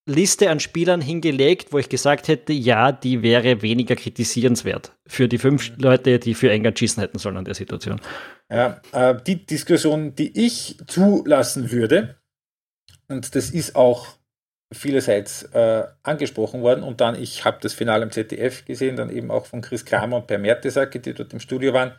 [0.05, 5.39] Liste an Spielern hingelegt, wo ich gesagt hätte, ja, die wäre weniger kritisierenswert für die
[5.39, 5.83] fünf mhm.
[5.83, 7.99] Leute, die für England schießen hätten sollen an der Situation.
[8.49, 12.17] Ja, äh, die Diskussion, die ich zulassen würde,
[13.09, 14.16] und das ist auch
[14.73, 19.31] vielerseits äh, angesprochen worden und dann, ich habe das Finale im ZDF gesehen, dann eben
[19.31, 21.93] auch von Chris Kramer und Per Mertesacker, die dort im Studio waren.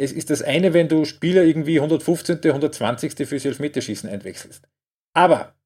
[0.00, 3.28] Es ist das eine, wenn du Spieler irgendwie 115., 120.
[3.28, 4.66] fürs Elfmeterschießen einwechselst.
[5.14, 5.56] Aber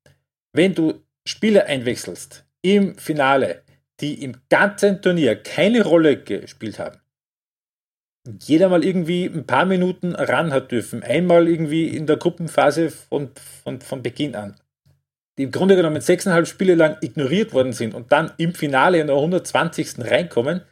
[0.53, 3.62] wenn du Spieler einwechselst im Finale,
[4.01, 6.99] die im ganzen Turnier keine Rolle gespielt haben,
[8.41, 13.31] jeder mal irgendwie ein paar Minuten ran hat dürfen, einmal irgendwie in der Gruppenphase von,
[13.65, 14.57] von, von Beginn an,
[15.43, 19.09] die im Grunde genommen sechseinhalb Spiele lang ignoriert worden sind und dann im Finale in
[19.09, 19.95] der 120.
[19.99, 20.63] reinkommen,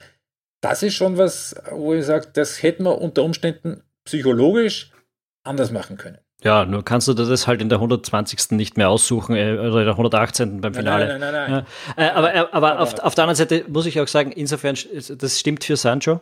[0.61, 4.93] das ist schon was, wo ich sage, das hätten wir unter Umständen psychologisch
[5.43, 6.19] anders machen können.
[6.45, 8.53] Ja, nur kannst du das halt in der 120.
[8.53, 10.61] nicht mehr aussuchen äh, oder in der 118.
[10.61, 11.09] beim Finale.
[11.09, 11.67] Nein, nein, nein, nein.
[11.99, 12.05] Ja.
[12.05, 14.77] Äh, aber, äh, aber, aber auf, auf, der anderen Seite muss ich auch sagen, insofern,
[15.19, 16.21] das stimmt für Sancho.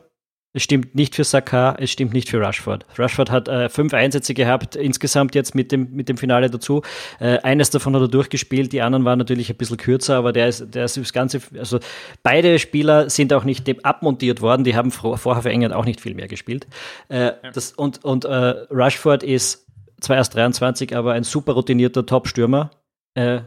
[0.54, 2.86] Es stimmt nicht für Saka, es stimmt nicht für Rushford.
[2.98, 6.82] Rushford hat äh, fünf Einsätze gehabt, insgesamt jetzt mit dem, mit dem Finale dazu.
[7.20, 10.48] Äh, eines davon hat er durchgespielt, die anderen waren natürlich ein bisschen kürzer, aber der
[10.48, 11.80] ist, der ist das Ganze, also
[12.22, 16.14] beide Spieler sind auch nicht abmontiert worden, die haben vorher für England auch nicht viel
[16.14, 16.66] mehr gespielt.
[17.08, 19.66] Äh, das, und und äh, Rushford ist
[20.00, 22.70] zwar erst 23, aber ein super routinierter Top-Stürmer.
[23.14, 23.40] Äh,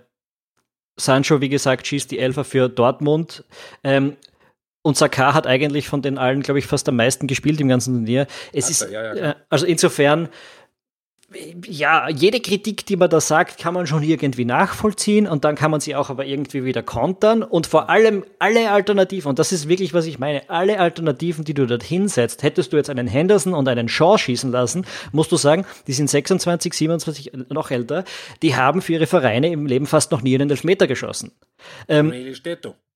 [0.97, 3.43] Sancho, wie gesagt, schießt die Elfer für Dortmund.
[3.83, 4.17] Ähm,
[4.83, 7.93] und Saka hat eigentlich von den allen, glaube ich, fast am meisten gespielt im ganzen
[7.93, 8.27] Turnier.
[8.51, 10.29] Es also, ist, ja, ja, also insofern,
[11.65, 15.71] ja, jede Kritik, die man da sagt, kann man schon irgendwie nachvollziehen und dann kann
[15.71, 19.69] man sie auch aber irgendwie wieder kontern und vor allem alle Alternativen, und das ist
[19.69, 23.53] wirklich, was ich meine, alle Alternativen, die du dort hinsetzt, hättest du jetzt einen Henderson
[23.53, 28.03] und einen Shaw schießen lassen, musst du sagen, die sind 26, 27, noch älter,
[28.41, 31.31] die haben für ihre Vereine im Leben fast noch nie einen Elfmeter geschossen.
[31.87, 32.11] Ähm,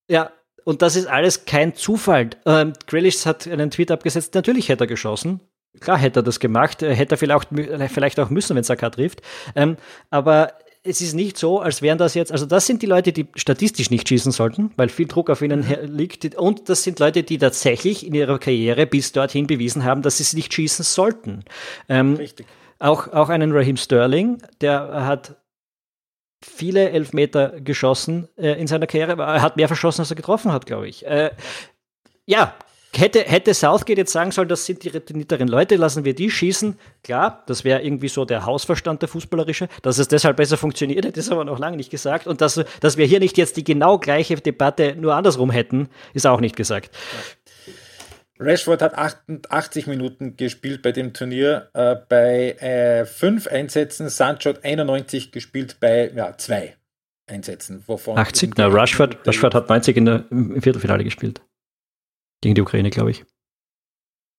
[0.09, 0.31] ja,
[0.65, 2.31] und das ist alles kein Zufall.
[2.45, 5.39] Ähm, Grealish hat einen Tweet abgesetzt, natürlich hätte er geschossen.
[5.79, 7.49] Klar hätte er das gemacht, hätte er vielleicht,
[7.93, 9.21] vielleicht auch müssen, wenn Saka trifft.
[9.55, 9.77] Ähm,
[10.09, 13.27] aber es ist nicht so, als wären das jetzt, also das sind die Leute, die
[13.35, 15.95] statistisch nicht schießen sollten, weil viel Druck auf ihnen mhm.
[15.95, 16.35] liegt.
[16.35, 20.23] Und das sind Leute, die tatsächlich in ihrer Karriere bis dorthin bewiesen haben, dass sie
[20.23, 21.43] es nicht schießen sollten.
[21.89, 22.45] Ähm, Richtig.
[22.79, 25.35] Auch, auch einen Raheem Sterling, der hat
[26.45, 30.65] viele Elfmeter geschossen äh, in seiner Karriere, er hat mehr verschossen, als er getroffen hat,
[30.65, 31.05] glaube ich.
[31.05, 31.31] Äh,
[32.25, 32.53] ja,
[32.93, 36.77] hätte, hätte Southgate jetzt sagen sollen, das sind die reteniteren Leute, lassen wir die schießen.
[37.03, 39.67] Klar, das wäre irgendwie so der Hausverstand der Fußballerische.
[39.81, 42.27] Dass es deshalb besser funktioniert, hätte ist aber noch lange nicht gesagt.
[42.27, 46.27] Und dass, dass wir hier nicht jetzt die genau gleiche Debatte nur andersrum hätten, ist
[46.27, 46.93] auch nicht gesagt.
[46.93, 47.44] Ja.
[48.37, 54.09] Rashford hat 88 Minuten gespielt bei dem Turnier, äh, bei äh, fünf Einsätzen.
[54.09, 56.75] Sancho hat 91 gespielt bei ja, zwei.
[57.27, 57.83] einsetzen.
[57.87, 58.55] Wovon 80?
[58.57, 61.41] Na, Rushford, Rushford hat 90 in der, im Viertelfinale gespielt.
[62.41, 63.25] Gegen die Ukraine, glaube ich.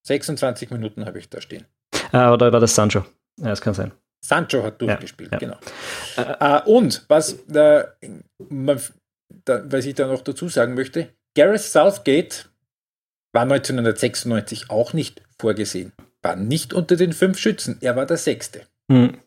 [0.06, 1.64] 26 Minuten habe ich da stehen.
[2.12, 3.04] Ah, oder war das Sancho?
[3.38, 3.92] Ja, das kann sein.
[4.20, 5.58] Sancho hat durchgespielt, ja, ja.
[5.58, 5.58] genau.
[6.16, 7.84] Äh, äh, und was, äh,
[8.48, 8.80] man,
[9.44, 12.48] da, was ich da noch dazu sagen möchte, Gareth Southgate
[13.36, 15.92] war 1996 auch nicht vorgesehen.
[16.22, 17.76] War nicht unter den fünf Schützen.
[17.82, 18.62] Er war der Sechste.
[18.90, 19.18] Hm.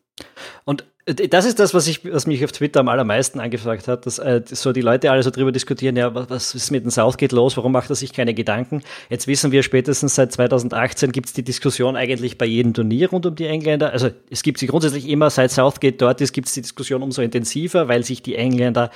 [0.64, 4.18] Und das ist das, was, ich, was mich auf Twitter am allermeisten angefragt hat, dass
[4.18, 7.56] äh, so die Leute alle so drüber diskutieren, ja, was ist mit dem Southgate los,
[7.56, 8.82] warum macht er sich keine Gedanken?
[9.08, 13.26] Jetzt wissen wir spätestens seit 2018 gibt es die Diskussion eigentlich bei jedem Turnier rund
[13.26, 13.92] um die Engländer.
[13.92, 17.22] Also es gibt sie grundsätzlich immer, seit Southgate dort ist, gibt es die Diskussion umso
[17.22, 18.90] intensiver, weil sich die Engländer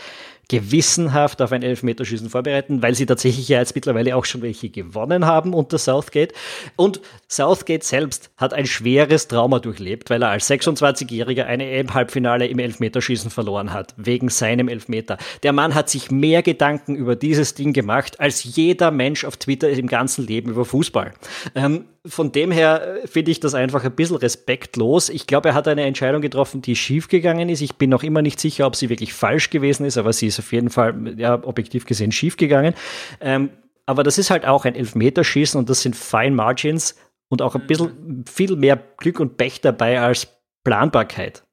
[0.49, 5.27] gewissenhaft auf ein Elfmeterschießen vorbereiten, weil sie tatsächlich ja jetzt mittlerweile auch schon welche gewonnen
[5.27, 6.33] haben unter Southgate.
[6.77, 12.59] Und Southgate selbst hat ein schweres Trauma durchlebt, weil er als 26-Jähriger eine EM-Halbfinale im
[12.59, 15.19] Elfmeterschießen verloren hat, wegen seinem Elfmeter.
[15.43, 19.71] Der Mann hat sich mehr Gedanken über dieses Ding gemacht, als jeder Mensch auf Twitter
[19.71, 21.13] im ganzen Leben über Fußball.
[21.55, 25.09] Ähm, von dem her äh, finde ich das einfach ein bisschen respektlos.
[25.09, 27.63] Ich glaube, er hat eine Entscheidung getroffen, die schiefgegangen ist.
[27.63, 30.34] Ich bin noch immer nicht sicher, ob sie wirklich falsch gewesen ist, aber sie ist
[30.39, 32.75] auf jeden Fall, ja, objektiv gesehen schiefgegangen.
[33.21, 33.51] Ähm,
[33.87, 36.97] aber das ist halt auch ein Elfmeterschießen und das sind Fine Margins
[37.29, 37.67] und auch ein mhm.
[37.67, 40.29] bisschen viel mehr Glück und Pech dabei als
[40.65, 41.45] Planbarkeit.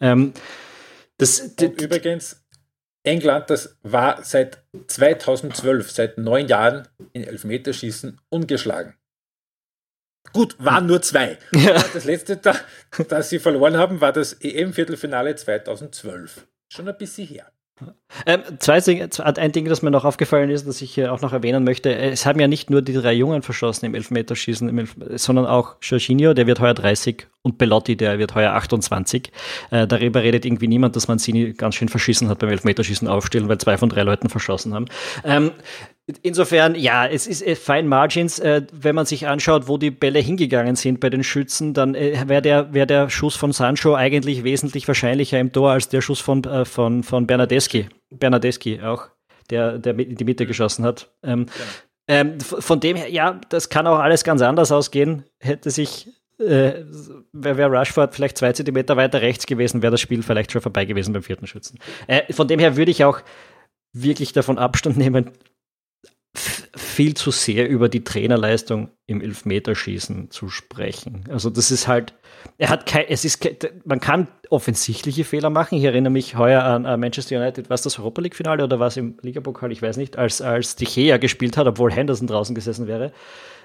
[0.00, 0.32] Ähm,
[1.16, 2.44] das, übrigens,
[3.02, 8.94] England, das war seit 2012, seit neun Jahren in Elfmeterschießen ungeschlagen.
[10.32, 11.38] Gut, waren nur zwei.
[11.54, 11.82] Ja.
[11.92, 12.54] Das letzte, da,
[13.08, 16.46] das sie verloren haben, war das EM-Viertelfinale 2012.
[16.70, 17.50] Schon ein bisschen her.
[18.26, 21.32] Ähm, zwei Dinge, ein Ding, das mir noch aufgefallen ist, das ich hier auch noch
[21.32, 21.94] erwähnen möchte.
[21.94, 25.76] Es haben ja nicht nur die drei Jungen verschossen im Elfmeterschießen, im Elf sondern auch
[25.82, 29.30] Jorginho, der wird heuer 30 und Belotti, der wird heuer 28.
[29.70, 33.48] Äh, darüber redet irgendwie niemand, dass man sie ganz schön verschissen hat beim Elfmeterschießen aufstellen,
[33.48, 34.86] weil zwei von drei Leuten verschossen haben.
[35.24, 35.52] Ähm,
[36.22, 38.38] Insofern, ja, es ist äh, Fine Margins.
[38.38, 42.24] Äh, wenn man sich anschaut, wo die Bälle hingegangen sind bei den Schützen, dann äh,
[42.26, 46.20] wäre der, wär der Schuss von Sancho eigentlich wesentlich wahrscheinlicher im Tor als der Schuss
[46.20, 47.88] von, äh, von, von Bernadeschi.
[48.10, 49.08] Bernadeschi auch,
[49.50, 51.10] der, der in die Mitte geschossen hat.
[51.22, 51.44] Ähm,
[52.08, 52.20] ja.
[52.20, 55.24] ähm, von dem her, ja, das kann auch alles ganz anders ausgehen.
[55.40, 56.84] Hätte sich äh,
[57.32, 61.12] wäre Rushford vielleicht zwei Zentimeter weiter rechts gewesen, wäre das Spiel vielleicht schon vorbei gewesen
[61.12, 61.78] beim vierten Schützen.
[62.06, 63.20] Äh, von dem her würde ich auch
[63.92, 65.32] wirklich davon Abstand nehmen,
[66.78, 71.24] viel zu sehr über die Trainerleistung im Elfmeterschießen zu sprechen.
[71.30, 72.14] Also das ist halt,
[72.56, 73.46] er hat kein, es ist,
[73.84, 75.78] man kann offensichtliche Fehler machen.
[75.78, 78.96] Ich erinnere mich heuer an, an Manchester United, was das Europa League Finale oder was
[78.96, 82.86] im Ligapokal, ich weiß nicht, als, als De Gea gespielt hat, obwohl Henderson draußen gesessen
[82.86, 83.12] wäre.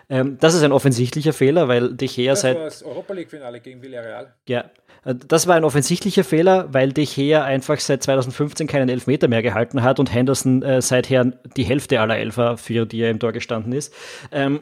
[0.09, 2.55] Ähm, das ist ein offensichtlicher Fehler, weil De Gea seit.
[2.55, 4.33] Das war das Europa League Finale gegen Villarreal.
[4.47, 4.65] Ja,
[5.05, 9.83] das war ein offensichtlicher Fehler, weil De Gea einfach seit 2015 keinen Elfmeter mehr gehalten
[9.83, 13.73] hat und Henderson äh, seither die Hälfte aller Elfer, für die er im Tor gestanden
[13.73, 13.93] ist.
[14.31, 14.61] Ähm,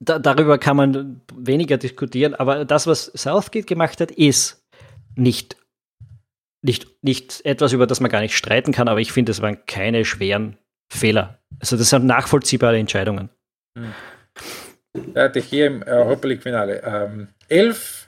[0.00, 4.64] da, darüber kann man weniger diskutieren, aber das, was Southgate gemacht hat, ist
[5.14, 5.56] nicht,
[6.62, 9.66] nicht, nicht etwas, über das man gar nicht streiten kann, aber ich finde, es waren
[9.66, 10.56] keine schweren
[10.90, 11.38] Fehler.
[11.60, 13.28] Also das sind nachvollziehbare Entscheidungen.
[13.76, 13.92] Hm.
[15.14, 16.82] Ja, De Gea im Europa League Finale.
[16.82, 18.03] Ähm, elf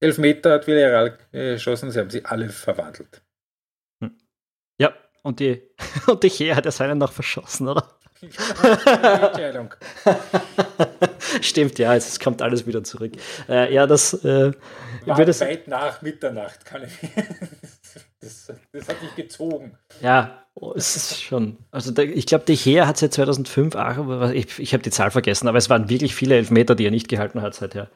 [0.00, 3.22] elf Meter hat Villarreal geschossen, sie haben sie alle verwandelt.
[4.02, 4.16] Hm.
[4.78, 5.62] Ja, und die,
[6.06, 7.86] und die Chea hat ja seinen noch verschossen, oder?
[8.22, 9.74] Entscheidung.
[11.40, 13.12] Stimmt, ja, es kommt alles wieder zurück.
[13.48, 14.52] Äh, ja, das äh,
[15.06, 17.10] war würde weit nach Mitternacht, kann ich.
[18.20, 19.78] das, das hat mich gezogen.
[20.02, 21.56] Ja, oh, es ist schon.
[21.70, 25.10] Also der, ich glaube, der Heer hat seit 2005, ach, ich, ich habe die Zahl
[25.10, 27.90] vergessen, aber es waren wirklich viele Elfmeter, die er nicht gehalten hat seither.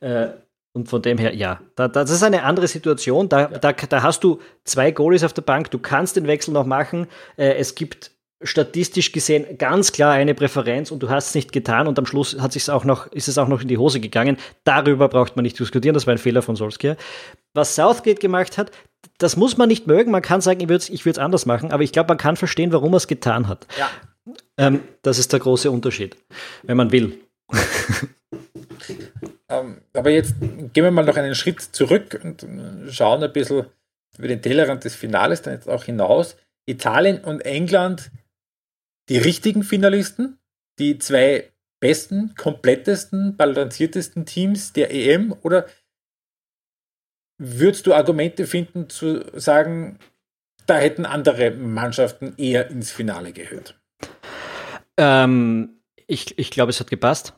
[0.00, 0.28] Äh,
[0.72, 3.28] und von dem her, ja, da, das ist eine andere Situation.
[3.28, 3.58] Da, ja.
[3.58, 7.06] da, da hast du zwei Goalies auf der Bank, du kannst den Wechsel noch machen.
[7.36, 11.86] Äh, es gibt statistisch gesehen ganz klar eine Präferenz und du hast es nicht getan
[11.86, 14.38] und am Schluss hat sich's auch noch, ist es auch noch in die Hose gegangen.
[14.64, 16.96] Darüber braucht man nicht diskutieren, das war ein Fehler von Solskjaer.
[17.52, 18.70] Was Southgate gemacht hat,
[19.18, 20.10] das muss man nicht mögen.
[20.10, 22.72] Man kann sagen, ich würde es ich anders machen, aber ich glaube, man kann verstehen,
[22.72, 23.66] warum er es getan hat.
[23.78, 23.90] Ja.
[24.56, 26.16] Ähm, das ist der große Unterschied,
[26.62, 27.18] wenn man will.
[29.50, 32.46] Ähm, aber jetzt gehen wir mal noch einen Schritt zurück und
[32.90, 33.66] schauen ein bisschen
[34.16, 36.36] über den Tellerrand des Finales dann jetzt auch hinaus.
[36.66, 38.10] Italien und England,
[39.08, 40.38] die richtigen Finalisten,
[40.78, 45.66] die zwei besten, komplettesten, balanciertesten Teams der EM oder
[47.38, 49.98] würdest du Argumente finden zu sagen,
[50.66, 53.80] da hätten andere Mannschaften eher ins Finale gehört?
[54.96, 57.32] Ähm, ich, ich glaube, es hat gepasst.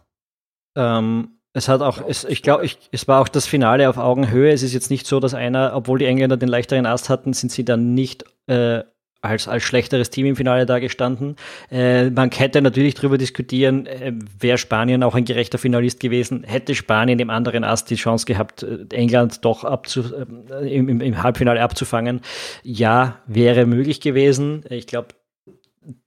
[0.77, 4.53] Ähm, Es hat auch, es, ich glaube, es war auch das Finale auf Augenhöhe.
[4.53, 7.53] Es ist jetzt nicht so, dass einer, obwohl die Engländer den leichteren Ast hatten, sind
[7.53, 8.83] sie dann nicht äh,
[9.23, 11.37] als, als schlechteres Team im Finale dagestanden.
[11.71, 16.43] Äh, man hätte natürlich darüber diskutieren, äh, wäre Spanien auch ein gerechter Finalist gewesen.
[16.45, 21.23] Hätte Spanien im anderen Ast die Chance gehabt, äh, England doch abzu, äh, im, im
[21.23, 22.21] Halbfinale abzufangen?
[22.63, 24.65] Ja, wäre möglich gewesen.
[24.69, 25.09] Ich glaube,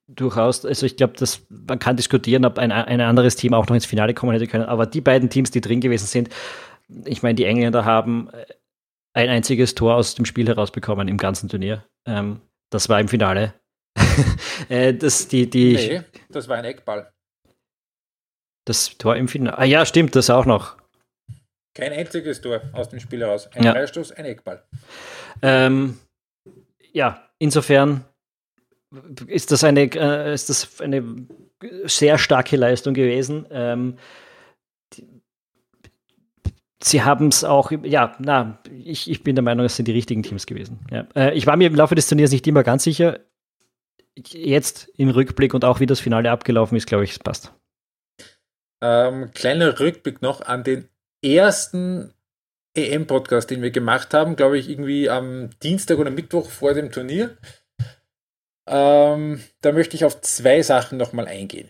[0.08, 3.76] durchaus, also ich glaube, dass man kann diskutieren, ob ein, ein anderes Team auch noch
[3.76, 4.65] ins Finale kommen hätte können.
[4.65, 6.30] Aber die beiden Teams, die drin gewesen sind,
[7.06, 8.46] ich meine, die Engländer haben äh,
[9.13, 11.86] ein einziges Tor aus dem Spiel herausbekommen im ganzen Turnier.
[12.06, 13.54] Ähm, das war im Finale.
[14.70, 17.12] äh, das, die, die, nee, das war ein Eckball.
[18.65, 19.58] Das Tor im Finale.
[19.58, 20.78] Ah ja, stimmt, das auch noch.
[21.74, 23.48] Kein einziges Tor aus dem Spiel heraus.
[23.54, 23.72] Ein ja.
[23.72, 24.63] Freistoß, ein Eckball.
[25.41, 26.00] Ähm,
[26.94, 28.06] ja, insofern
[29.28, 31.28] ist das eine, äh, ist das eine
[31.86, 33.46] sehr starke Leistung gewesen.
[33.50, 33.98] Ähm,
[36.82, 40.24] sie haben es auch, ja, na, ich, ich bin der Meinung, es sind die richtigen
[40.24, 40.80] Teams gewesen.
[40.92, 41.08] Ja.
[41.16, 43.20] Äh, ich war mir im Laufe des Turniers nicht immer ganz sicher.
[44.18, 47.54] Jetzt im Rückblick und auch wie das Finale abgelaufen ist, glaube ich, es passt.
[48.82, 50.88] Ähm, kleiner Rückblick noch an den
[51.24, 52.14] ersten
[52.76, 57.38] EM-Podcast, den wir gemacht haben, glaube ich, irgendwie am Dienstag oder Mittwoch vor dem Turnier.
[58.67, 61.69] Ähm, da möchte ich auf zwei Sachen nochmal eingehen.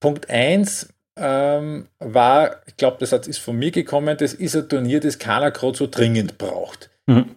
[0.00, 5.00] Punkt 1, ähm, war, ich glaube, das ist von mir gekommen, das ist ein Turnier,
[5.00, 6.90] das keiner gerade so dringend braucht.
[7.06, 7.36] Mhm.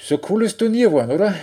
[0.00, 1.34] So ein cooles Turnier geworden, oder?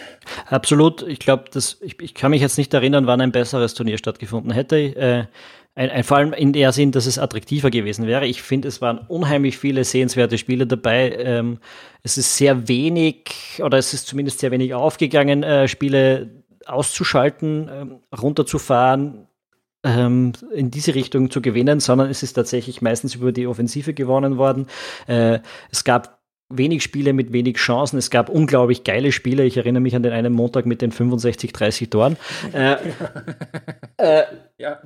[0.48, 1.02] Absolut.
[1.04, 4.76] Ich glaube, ich, ich kann mich jetzt nicht erinnern, wann ein besseres Turnier stattgefunden hätte.
[4.76, 5.26] Äh,
[5.76, 8.26] ein, ein, vor allem in der Sinn, dass es attraktiver gewesen wäre.
[8.26, 11.16] Ich finde, es waren unheimlich viele sehenswerte Spiele dabei.
[11.18, 11.60] Ähm,
[12.04, 16.37] es ist sehr wenig, oder es ist zumindest sehr wenig aufgegangen, äh, Spiele
[16.68, 19.28] auszuschalten, äh, runterzufahren,
[19.84, 24.38] ähm, in diese Richtung zu gewinnen, sondern es ist tatsächlich meistens über die Offensive gewonnen
[24.38, 24.68] worden.
[25.08, 25.40] Äh,
[25.72, 26.18] es gab
[26.50, 27.98] wenig Spiele mit wenig Chancen.
[27.98, 29.44] Es gab unglaublich geile Spiele.
[29.44, 32.18] Ich erinnere mich an den einen Montag mit den 65, 30 Toren.
[32.54, 32.78] Äh,
[33.98, 34.24] äh,
[34.58, 34.82] ja.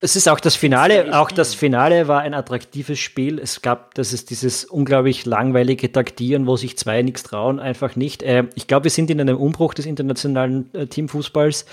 [0.00, 3.40] Es ist auch das Finale, auch das Finale war ein attraktives Spiel.
[3.40, 8.22] Es gab, das ist dieses unglaublich langweilige Taktieren, wo sich zwei nichts trauen, einfach nicht.
[8.22, 11.66] Äh, ich glaube, wir sind in einem Umbruch des internationalen äh, Teamfußballs,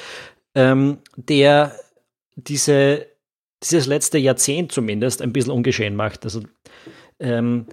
[0.55, 1.75] ähm, der
[2.35, 3.05] diese,
[3.61, 6.23] dieses letzte Jahrzehnt zumindest ein bisschen ungeschehen macht.
[6.23, 6.41] Also
[7.19, 7.67] ähm,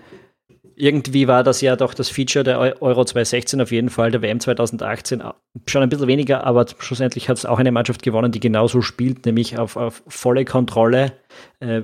[0.77, 4.41] irgendwie war das ja doch das Feature der Euro 2016 auf jeden Fall, der WM
[4.41, 5.23] 2018
[5.67, 9.27] schon ein bisschen weniger, aber schlussendlich hat es auch eine Mannschaft gewonnen, die genauso spielt,
[9.27, 11.13] nämlich auf, auf volle Kontrolle.
[11.61, 11.83] Äh,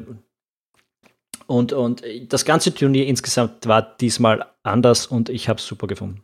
[1.46, 6.22] und, und das ganze Turnier insgesamt war diesmal anders und ich habe es super gefunden.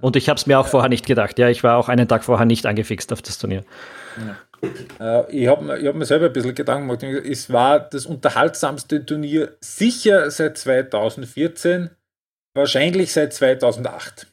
[0.00, 1.38] Und ich habe es mir auch vorher nicht gedacht.
[1.38, 3.64] Ja, ich war auch einen Tag vorher nicht angefixt auf das Turnier.
[4.18, 4.36] Ja.
[5.00, 7.02] Äh, ich habe hab mir selber ein bisschen Gedanken gemacht.
[7.02, 11.90] Es war das unterhaltsamste Turnier sicher seit 2014,
[12.54, 14.28] wahrscheinlich seit 2008.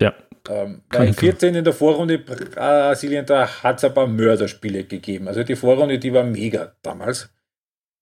[0.00, 0.14] Ja.
[0.48, 5.28] Ähm, bei 14 in der Vorrunde Brasilien, da hat es ein paar Mörderspiele gegeben.
[5.28, 7.30] Also die Vorrunde, die war mega damals.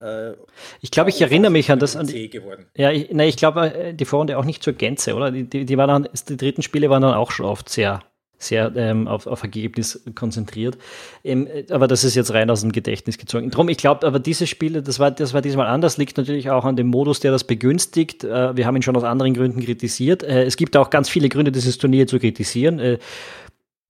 [0.03, 0.33] Äh,
[0.81, 1.95] ich glaube, ich erinnere mich an das.
[1.95, 2.31] An die,
[2.77, 5.31] ja, ich, nein, ich glaube, äh, die Vorrunde auch nicht zur Gänze, oder?
[5.31, 8.03] Die, die, die, waren dann, die dritten Spiele waren dann auch schon oft sehr
[8.43, 10.79] sehr ähm, auf, auf Ergebnis konzentriert.
[11.25, 13.51] Ähm, aber das ist jetzt rein aus dem Gedächtnis gezogen.
[13.51, 16.65] Drum, ich glaube, aber diese Spiele, das war, das war diesmal anders, liegt natürlich auch
[16.65, 18.25] an dem Modus, der das begünstigt.
[18.25, 20.23] Äh, wir haben ihn schon aus anderen Gründen kritisiert.
[20.23, 22.79] Äh, es gibt auch ganz viele Gründe, dieses Turnier zu kritisieren.
[22.79, 22.99] Äh,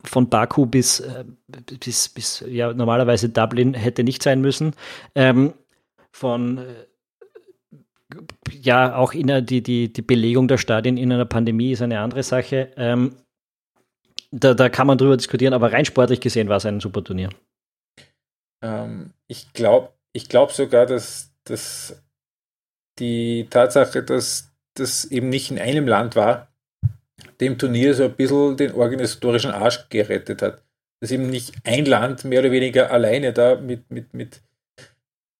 [0.04, 1.24] von Baku bis, äh,
[1.78, 4.72] bis, bis ja, normalerweise Dublin hätte nicht sein müssen.
[5.14, 5.52] Ähm,
[6.10, 6.62] von äh,
[8.50, 12.22] ja, auch in, die, die, die Belegung der Stadien in einer Pandemie ist eine andere
[12.22, 12.70] Sache.
[12.76, 13.14] Ähm,
[14.32, 17.28] da, da kann man drüber diskutieren, aber rein sportlich gesehen war es ein super Turnier.
[18.62, 22.02] Ähm, ich glaube ich glaub sogar, dass, dass
[22.98, 26.48] die Tatsache, dass das eben nicht in einem Land war,
[27.40, 30.62] dem Turnier so ein bisschen den organisatorischen Arsch gerettet hat.
[31.00, 34.42] Dass eben nicht ein Land mehr oder weniger alleine da mit, mit, mit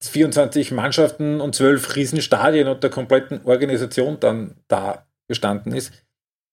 [0.02, 5.92] 24 Mannschaften und 12 Riesenstadien und der kompletten Organisation dann da gestanden ist,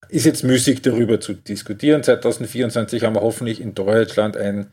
[0.08, 2.04] ist jetzt müßig darüber zu diskutieren.
[2.04, 4.72] 2024 haben wir hoffentlich in Deutschland ein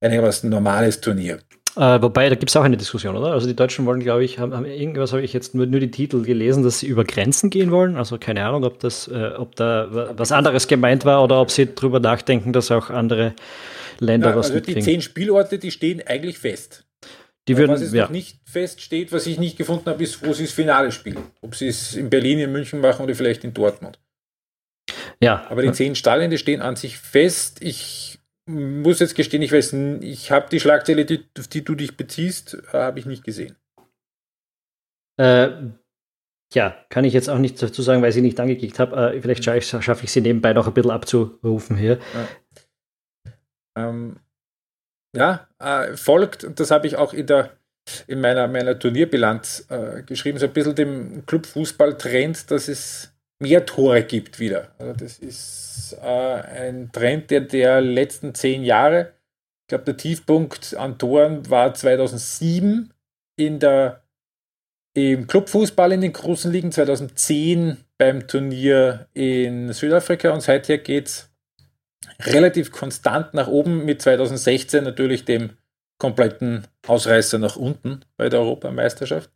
[0.00, 1.38] einigermaßen normales Turnier.
[1.74, 3.32] Äh, wobei, da gibt es auch eine Diskussion, oder?
[3.32, 5.90] Also die Deutschen wollen, glaube ich, haben, haben irgendwas habe ich jetzt nur, nur die
[5.90, 7.96] Titel gelesen, dass sie über Grenzen gehen wollen.
[7.96, 11.66] Also keine Ahnung, ob das, äh, ob da was anderes gemeint war oder ob sie
[11.74, 13.34] darüber nachdenken, dass auch andere
[14.00, 14.84] Länder ja, was also mitkriegen.
[14.84, 16.84] Die zehn Spielorte, die stehen eigentlich fest.
[17.48, 18.04] Die würden, was es ja.
[18.04, 21.18] noch nicht feststeht, was ich nicht gefunden habe, ist, wo sie das Finale spielen.
[21.40, 23.98] Ob sie es in Berlin, in München machen oder vielleicht in Dortmund.
[25.22, 25.46] Ja.
[25.48, 27.62] Aber die zehn Stadien, die stehen an sich fest.
[27.62, 31.96] Ich muss jetzt gestehen, ich weiß, ich habe die Schlagzeile, die, auf die du dich
[31.96, 33.56] beziehst, habe ich nicht gesehen.
[35.20, 35.50] Äh,
[36.52, 39.14] ja, kann ich jetzt auch nicht dazu sagen, weil ich sie nicht angeklickt habe.
[39.14, 41.98] Äh, vielleicht schaffe schaff ich sie nebenbei noch ein bisschen abzurufen hier.
[42.14, 44.16] Ja, ähm,
[45.14, 47.56] ja äh, folgt, und das habe ich auch in, der,
[48.08, 53.11] in meiner, meiner Turnierbilanz äh, geschrieben, so ein bisschen dem Clubfußball-Trend, dass es
[53.42, 54.68] mehr Tore gibt wieder.
[54.78, 59.12] Also das ist äh, ein Trend der, der letzten zehn Jahre.
[59.62, 62.92] Ich glaube, der Tiefpunkt an Toren war 2007
[63.36, 64.02] in der,
[64.94, 71.30] im Clubfußball in den großen Ligen, 2010 beim Turnier in Südafrika und seither geht es
[72.20, 75.50] relativ konstant nach oben mit 2016 natürlich dem
[75.98, 79.30] kompletten Ausreißer nach unten bei der Europameisterschaft.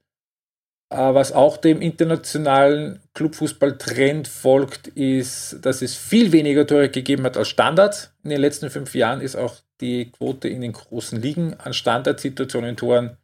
[0.89, 7.37] Äh, was auch dem internationalen Clubfußballtrend folgt, ist, dass es viel weniger Tore gegeben hat
[7.37, 8.13] als Standards.
[8.23, 12.71] In den letzten fünf Jahren ist auch die Quote in den großen Ligen an Standardsituationen
[12.71, 13.17] in Toren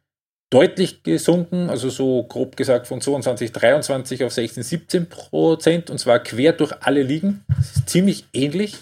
[0.49, 6.19] deutlich gesunken, also so grob gesagt von 22, 23 auf 16, 17 Prozent und zwar
[6.19, 7.43] quer durch alle Ligen.
[7.47, 8.77] Das ist ziemlich ähnlich.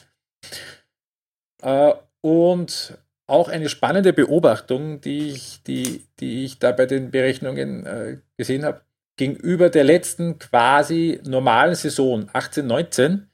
[1.61, 2.97] Äh, und
[3.31, 8.65] auch eine spannende Beobachtung, die ich, die, die ich da bei den Berechnungen äh, gesehen
[8.65, 8.81] habe,
[9.17, 13.27] gegenüber der letzten quasi normalen Saison 18, 19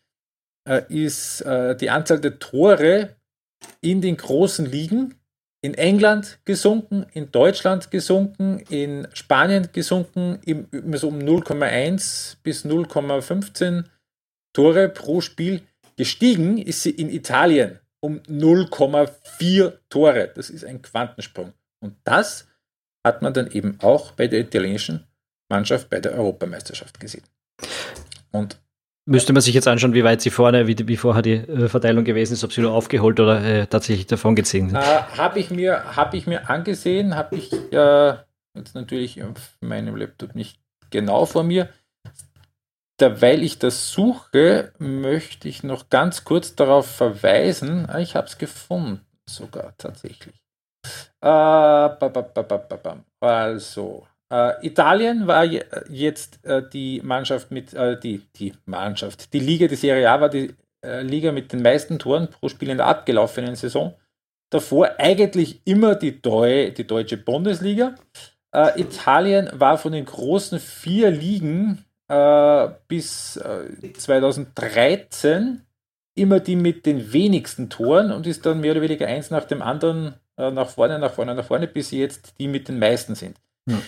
[0.67, 3.15] äh, ist äh, die Anzahl der Tore
[3.81, 5.15] in den großen Ligen
[5.61, 13.85] in England gesunken, in Deutschland gesunken, in Spanien gesunken, im, so um 0,1 bis 0,15
[14.53, 15.61] Tore pro Spiel.
[15.95, 20.31] Gestiegen ist sie in Italien um 0,4 Tore.
[20.33, 21.51] Das ist ein Quantensprung.
[21.83, 22.47] Und das
[23.05, 25.05] hat man dann eben auch bei der italienischen
[25.49, 27.23] Mannschaft bei der Europameisterschaft gesehen.
[28.31, 28.59] Und
[29.09, 32.03] Müsste man sich jetzt anschauen, wie weit sie vorne, wie, wie vorher die äh, Verteilung
[32.03, 34.77] gewesen ist, ob sie nur aufgeholt oder äh, tatsächlich davon gezogen sind.
[34.77, 38.15] Äh, habe ich, mir, hab ich mir angesehen, habe ich äh,
[38.53, 41.69] jetzt natürlich auf meinem Laptop nicht genau vor mir,
[42.99, 47.87] Derweil ich das suche, möchte ich noch ganz kurz darauf verweisen.
[47.87, 50.33] Ah, ich habe es gefunden, sogar tatsächlich.
[51.21, 51.27] Äh,
[53.19, 57.73] also, äh, Italien war jetzt äh, die Mannschaft mit,
[58.03, 62.29] die, die Mannschaft, die Liga, die Serie A war die Liga mit den meisten Toren
[62.29, 63.95] pro Spiel in der abgelaufenen Saison.
[64.51, 67.95] Davor eigentlich immer die, Deu die deutsche Bundesliga.
[68.53, 75.61] Italien war von den großen vier Ligen äh, bis äh, 2013
[76.15, 79.61] immer die mit den wenigsten Toren und ist dann mehr oder weniger eins nach dem
[79.61, 83.15] anderen äh, nach vorne, nach vorne, nach vorne, bis sie jetzt die mit den meisten
[83.15, 83.37] sind.
[83.69, 83.81] Hm.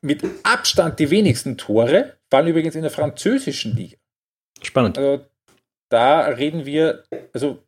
[0.00, 3.98] mit Abstand die wenigsten Tore fallen übrigens in der französischen Liga.
[4.62, 4.96] Spannend.
[4.96, 5.26] Also
[5.90, 7.04] da reden wir,
[7.34, 7.62] also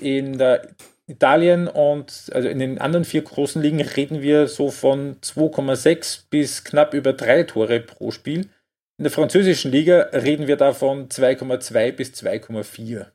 [0.00, 0.74] in der
[1.06, 6.64] Italien und also in den anderen vier großen Ligen reden wir so von 2,6 bis
[6.64, 8.48] knapp über drei Tore pro Spiel.
[8.96, 13.06] In der französischen Liga reden wir davon 2,2 bis 2,4.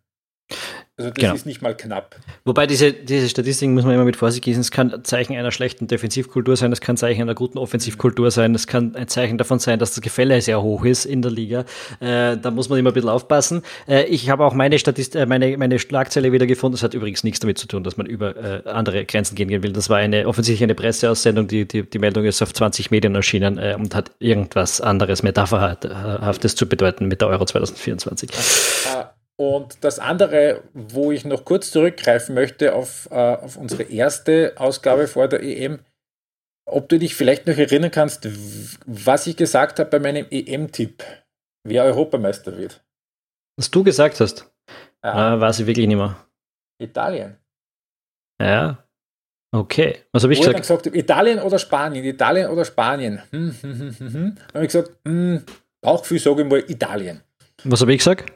[1.00, 1.34] Also das genau.
[1.34, 2.18] ist nicht mal knapp.
[2.44, 4.60] Wobei diese, diese Statistiken muss man immer mit Vorsicht gießen.
[4.60, 8.32] Es kann ein Zeichen einer schlechten Defensivkultur sein, es kann ein Zeichen einer guten Offensivkultur
[8.32, 11.32] sein, es kann ein Zeichen davon sein, dass das Gefälle sehr hoch ist in der
[11.32, 11.64] Liga.
[12.02, 13.62] Äh, da muss man immer ein bisschen aufpassen.
[13.88, 16.74] Äh, ich habe auch meine, Statist äh, meine, meine Schlagzeile wieder gefunden.
[16.74, 19.72] Das hat übrigens nichts damit zu tun, dass man über äh, andere Grenzen gehen will.
[19.72, 23.58] Das war eine offensichtlich eine Presseaussendung, die, die, die Meldung ist auf 20 Medien erschienen
[23.58, 28.32] äh, und hat irgendwas anderes Metapherhaftes zu bedeuten mit der Euro 2024.
[28.94, 34.52] Ah, und das andere, wo ich noch kurz zurückgreifen möchte auf, äh, auf unsere erste
[34.58, 35.80] Ausgabe vor der EM,
[36.66, 38.28] ob du dich vielleicht noch erinnern kannst,
[38.86, 41.06] was ich gesagt habe bei meinem EM-Tipp,
[41.64, 42.84] wer Europameister wird.
[43.58, 44.52] Was du gesagt hast,
[45.06, 45.36] ja.
[45.36, 46.18] äh, weiß ich wirklich nicht mehr.
[46.82, 47.38] Italien.
[48.42, 48.84] Ja.
[49.56, 50.00] Okay.
[50.12, 50.60] Was habe ich gesagt?
[50.60, 52.04] gesagt Italien oder Spanien?
[52.04, 53.22] Italien oder Spanien?
[53.32, 54.14] Hm, hm, hm, hm.
[54.14, 54.36] hm.
[54.36, 55.46] Dann habe ich gesagt, hm,
[55.80, 57.22] Bauchgefühl sage ich mal Italien.
[57.64, 58.34] Was habe ich gesagt?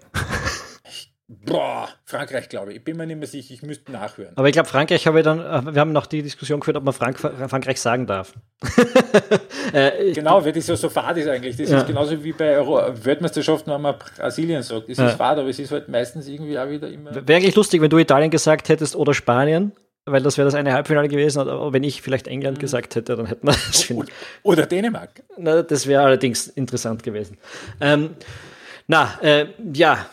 [1.45, 2.77] Boah, Frankreich, glaube ich.
[2.77, 4.33] Ich bin mir nicht mehr sicher, ich müsste nachhören.
[4.35, 6.83] Aber ich glaube, Frankreich habe ich dann, äh, wir haben noch die Diskussion geführt, ob
[6.83, 8.33] man Frank Frankreich sagen darf.
[9.73, 11.55] äh, genau, weil das ja so fad ist eigentlich.
[11.57, 11.79] Das ja.
[11.79, 14.89] ist genauso wie bei Euro Weltmeisterschaften, wenn man Brasilien sagt.
[14.89, 15.07] Das ja.
[15.07, 17.13] ist fad, aber es ist halt meistens irgendwie auch wieder immer.
[17.13, 19.71] Wäre eigentlich lustig, wenn du Italien gesagt hättest oder Spanien,
[20.05, 21.39] weil das wäre das eine Halbfinale gewesen.
[21.39, 22.61] Aber wenn ich vielleicht England mhm.
[22.61, 23.89] gesagt hätte, dann hätten wir das.
[23.91, 24.07] Oder,
[24.43, 25.23] oder Dänemark.
[25.37, 27.37] Na, das wäre allerdings interessant gewesen.
[27.79, 28.11] Ähm,
[28.87, 30.05] na, äh, ja,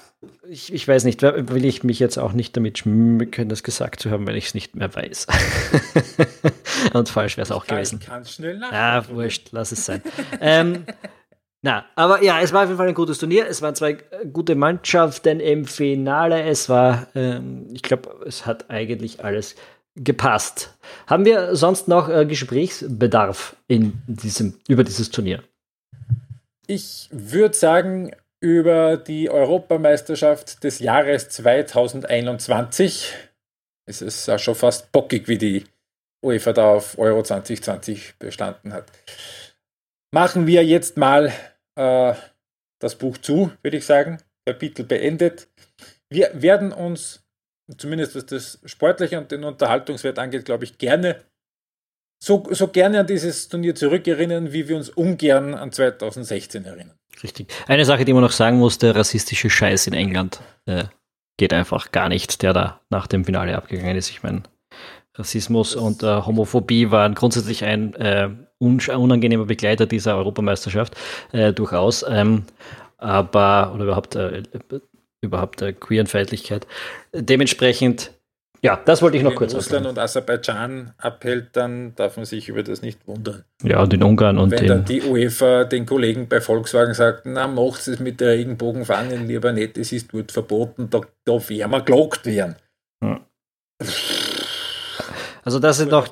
[0.50, 4.10] ich, ich weiß nicht, will ich mich jetzt auch nicht damit schmücken, das gesagt zu
[4.10, 5.28] haben, wenn ich es nicht mehr weiß.
[6.92, 8.00] Und falsch wäre es auch gewesen.
[8.00, 8.72] Kann schnell nach.
[8.72, 10.02] Ja, wurscht, lass es sein.
[10.40, 10.84] ähm,
[11.62, 13.46] na, aber ja, es war auf jeden Fall ein gutes Turnier.
[13.46, 13.98] Es waren zwei
[14.32, 16.42] gute Mannschaften im Finale.
[16.42, 19.54] Es war, ähm, ich glaube, es hat eigentlich alles
[19.94, 20.76] gepasst.
[21.06, 25.44] Haben wir sonst noch äh, Gesprächsbedarf in diesem, über dieses Turnier?
[26.66, 33.14] Ich würde sagen, über die Europameisterschaft des Jahres 2021.
[33.86, 35.64] Es ist ja schon fast bockig, wie die
[36.24, 38.90] UEFA da auf Euro 2020 bestanden hat.
[40.12, 41.32] Machen wir jetzt mal
[41.76, 42.14] äh,
[42.80, 44.18] das Buch zu, würde ich sagen.
[44.46, 45.48] Kapitel beendet.
[46.08, 47.22] Wir werden uns,
[47.76, 51.22] zumindest was das Sportliche und den Unterhaltungswert angeht, glaube ich, gerne
[52.22, 56.98] so, so gerne an dieses Turnier zurückerinnern, wie wir uns ungern an 2016 erinnern.
[57.22, 57.48] Richtig.
[57.66, 60.84] Eine Sache, die man noch sagen muss, der rassistische Scheiß in England äh,
[61.38, 64.10] geht einfach gar nicht, der da nach dem Finale abgegangen ist.
[64.10, 64.42] Ich meine,
[65.16, 70.96] Rassismus das und äh, Homophobie waren grundsätzlich ein äh, unangenehmer Begleiter dieser Europameisterschaft,
[71.32, 72.04] äh, durchaus.
[72.08, 72.44] Ähm,
[72.98, 74.42] aber, oder überhaupt, äh,
[75.22, 76.66] überhaupt äh, Queerenfeindlichkeit.
[77.14, 78.12] Dementsprechend
[78.62, 82.48] ja, das wollte ich noch Wenn kurz Russland und Aserbaidschan abhält, dann darf man sich
[82.48, 83.44] über das nicht wundern.
[83.62, 87.22] Ja, und in Ungarn und, und Wenn dann die UEFA den Kollegen bei Volkswagen sagt,
[87.24, 91.70] na, macht es mit der Regenbogenfahne lieber nicht, es ist dort verboten, da, da werden
[91.70, 92.56] wir gelockt werden.
[93.02, 93.20] Ja.
[95.42, 96.08] Also das sind noch,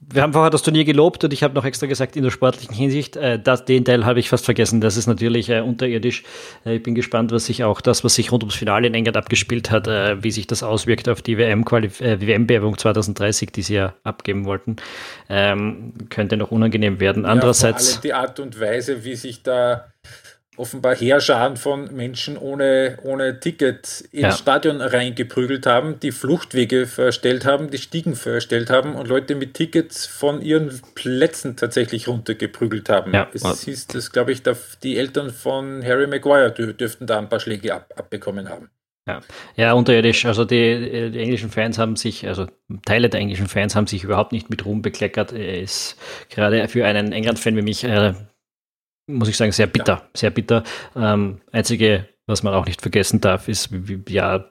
[0.00, 2.74] wir haben vorher das Turnier gelobt und ich habe noch extra gesagt, in der sportlichen
[2.74, 6.24] Hinsicht, äh, das, den Teil habe ich fast vergessen, das ist natürlich äh, unterirdisch.
[6.64, 9.16] Äh, ich bin gespannt, was sich auch das, was sich rund ums Finale in England
[9.16, 13.94] abgespielt hat, äh, wie sich das auswirkt auf die WM-Bewerbung äh, 2030, die sie ja
[14.02, 14.76] abgeben wollten.
[15.28, 17.26] Ähm, könnte noch unangenehm werden.
[17.26, 17.96] Andererseits...
[17.96, 19.86] Ja, die Art und Weise, wie sich da
[20.56, 24.32] offenbar Heerscharen von Menschen ohne, ohne Ticket ins ja.
[24.32, 30.06] Stadion reingeprügelt haben, die Fluchtwege verstellt haben, die Stiegen verstellt haben und Leute mit Tickets
[30.06, 33.12] von ihren Plätzen tatsächlich runtergeprügelt haben.
[33.12, 33.28] Ja.
[33.32, 34.42] Es hieß, das glaube ich,
[34.82, 38.70] die Eltern von Harry Maguire dürften da ein paar Schläge ab, abbekommen haben.
[39.06, 39.20] Ja.
[39.56, 40.24] ja, unterirdisch.
[40.24, 42.46] Also die, die, englischen Fans haben sich, also
[42.86, 45.32] Teile der englischen Fans haben sich überhaupt nicht mit Ruhm bekleckert.
[45.32, 45.98] Er ist
[46.30, 48.14] gerade für einen England-Fan wie mich äh,
[49.06, 50.08] muss ich sagen, sehr bitter, ja.
[50.14, 50.64] sehr bitter.
[50.96, 54.50] Ähm, einzige, was man auch nicht vergessen darf, ist, wie, ja,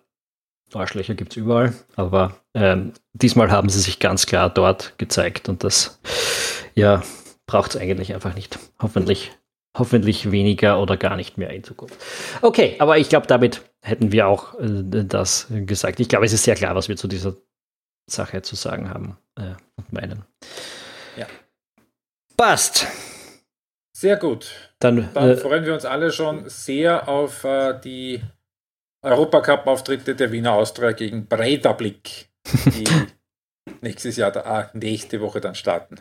[0.74, 5.64] Arschlöcher gibt es überall, aber ähm, diesmal haben sie sich ganz klar dort gezeigt und
[5.64, 5.99] das,
[6.74, 7.04] ja,
[7.45, 8.58] braucht es eigentlich einfach nicht.
[8.82, 9.32] Hoffentlich,
[9.78, 11.95] hoffentlich weniger oder gar nicht mehr in Zukunft.
[12.41, 15.99] Okay, aber ich glaube, damit hätten wir auch äh, das gesagt.
[15.99, 17.36] Ich glaube, es ist sehr klar, was wir zu dieser
[18.10, 20.26] Sache zu sagen haben äh, und meinen.
[21.18, 21.28] Ja.
[22.36, 22.88] Passt.
[24.04, 24.51] Sehr gut.
[24.80, 28.20] Dann, Dann äh, freuen wir uns alle schon sehr auf äh, die
[29.01, 32.28] Europacup-Auftritte der Wiener Austria gegen Bredablick,
[32.66, 32.84] die
[33.82, 35.95] nächstes Jahr, ah, nächste Woche dann starten.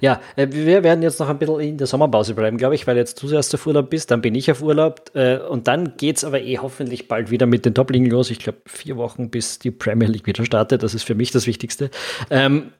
[0.00, 2.96] Ja, äh, wir werden jetzt noch ein bisschen in der Sommerpause bleiben, glaube ich, weil
[2.96, 6.18] jetzt du zuerst auf Urlaub bist, dann bin ich auf Urlaub äh, und dann geht
[6.18, 8.30] es aber eh hoffentlich bald wieder mit den Top-Ligen los.
[8.30, 10.84] Ich glaube, vier Wochen, bis die Premier League wieder startet.
[10.84, 11.90] Das ist für mich das Wichtigste.
[12.30, 12.70] Ähm,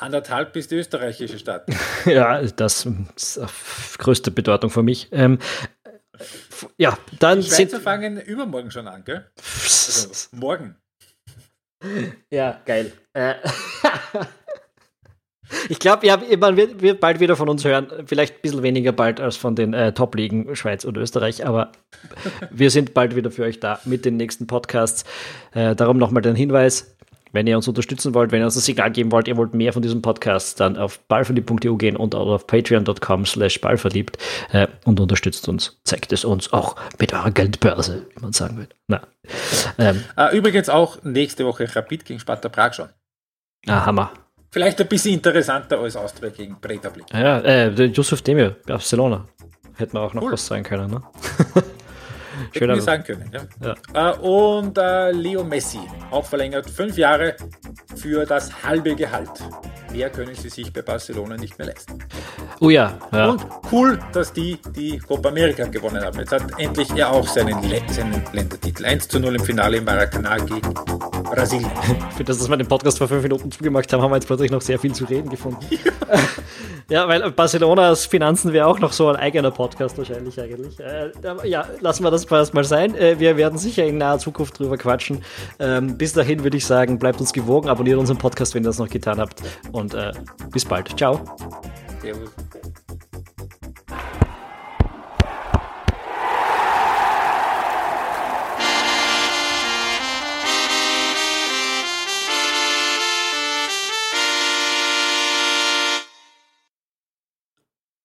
[0.00, 1.66] Anderthalb bis die österreichische Stadt.
[2.06, 2.86] ja, das
[3.16, 3.40] ist
[3.98, 5.08] größte Bedeutung für mich.
[5.12, 5.38] Ähm,
[6.76, 9.30] ja, dann die Schweizer fangen übermorgen schon an, gell?
[9.36, 10.76] Also morgen.
[12.30, 12.92] Ja, geil.
[13.14, 13.34] Äh,
[15.68, 17.88] ich glaube, ja, man wird, wird, bald wieder von uns hören.
[18.06, 21.72] Vielleicht ein bisschen weniger bald als von den äh, Top-Ligen Schweiz und Österreich, aber
[22.50, 25.04] wir sind bald wieder für euch da mit den nächsten Podcasts.
[25.52, 26.96] Äh, darum nochmal den Hinweis:
[27.32, 29.72] wenn ihr uns unterstützen wollt, wenn ihr uns ein Signal geben wollt, ihr wollt mehr
[29.72, 34.18] von diesem Podcast, dann auf ballverliebt.eu gehen und auf patreon.com slash ballverliebt
[34.52, 35.80] äh, und unterstützt uns.
[35.84, 38.74] Zeigt es uns auch mit eurer Geldbörse, wie man sagen würde.
[38.88, 39.02] Na.
[39.78, 40.04] Ähm.
[40.18, 42.88] Uh, übrigens auch nächste Woche Rapid gegen Sparta Prag schon.
[43.66, 44.12] Ah, Hammer.
[44.50, 47.06] Vielleicht ein bisschen interessanter als Austria gegen Bredablick.
[47.12, 49.26] Ja, äh, Yusuf Demir, Barcelona.
[49.76, 50.32] Hätte man auch noch cool.
[50.32, 51.02] was sein können, ne?
[52.56, 53.30] Schöner wir sagen können.
[53.32, 53.74] Ja.
[53.94, 54.12] ja.
[54.12, 55.80] Äh, und äh, Leo Messi,
[56.10, 57.36] auch verlängert fünf Jahre
[57.96, 59.30] für das halbe Gehalt.
[59.92, 61.98] Mehr können sie sich bei Barcelona nicht mehr leisten.
[62.60, 63.30] Oh ja, ja.
[63.30, 66.18] Und cool, dass die die Copa America gewonnen haben.
[66.18, 67.56] Jetzt hat endlich er auch seinen,
[67.88, 68.84] seinen Ländertitel.
[68.84, 70.74] 1 zu 0 im Finale im Maracanã gegen
[71.24, 71.70] Brasilien.
[72.16, 74.50] Für das, dass wir den Podcast vor fünf Minuten zugemacht haben, haben wir jetzt plötzlich
[74.50, 75.66] noch sehr viel zu reden gefunden.
[76.10, 76.18] Ja.
[76.90, 80.80] Ja, weil Barcelonas Finanzen wäre auch noch so ein eigener Podcast wahrscheinlich eigentlich.
[80.80, 81.12] Äh,
[81.44, 82.94] ja, lassen wir das erstmal sein.
[82.94, 85.22] Äh, wir werden sicher in naher Zukunft drüber quatschen.
[85.58, 88.78] Ähm, bis dahin würde ich sagen, bleibt uns gewogen, abonniert unseren Podcast, wenn ihr das
[88.78, 89.42] noch getan habt.
[89.72, 90.12] Und äh,
[90.50, 90.96] bis bald.
[90.98, 91.20] Ciao.
[92.00, 92.30] Servus.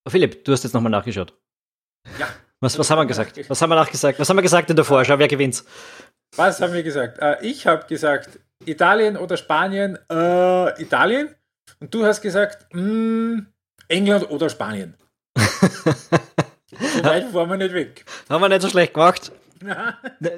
[0.08, 1.34] Philipp, du hast jetzt nochmal nachgeschaut.
[2.18, 2.28] Ja.
[2.62, 3.50] Was, was haben wir gesagt?
[3.50, 4.20] Was haben wir nachgesagt?
[4.20, 5.20] Was haben wir gesagt in der Vorschau?
[5.20, 5.64] Wer gewinnt?
[6.36, 7.20] Was haben wir gesagt?
[7.20, 9.98] Äh, ich habe gesagt, Italien oder Spanien?
[10.10, 11.30] Äh, Italien.
[11.80, 13.48] Und du hast gesagt, mh, hm,
[13.88, 14.96] England oder Spanien.
[15.38, 15.44] so
[17.04, 18.06] weit waren wir nicht weg.
[18.30, 19.32] Haben wir nicht so schlecht gemacht.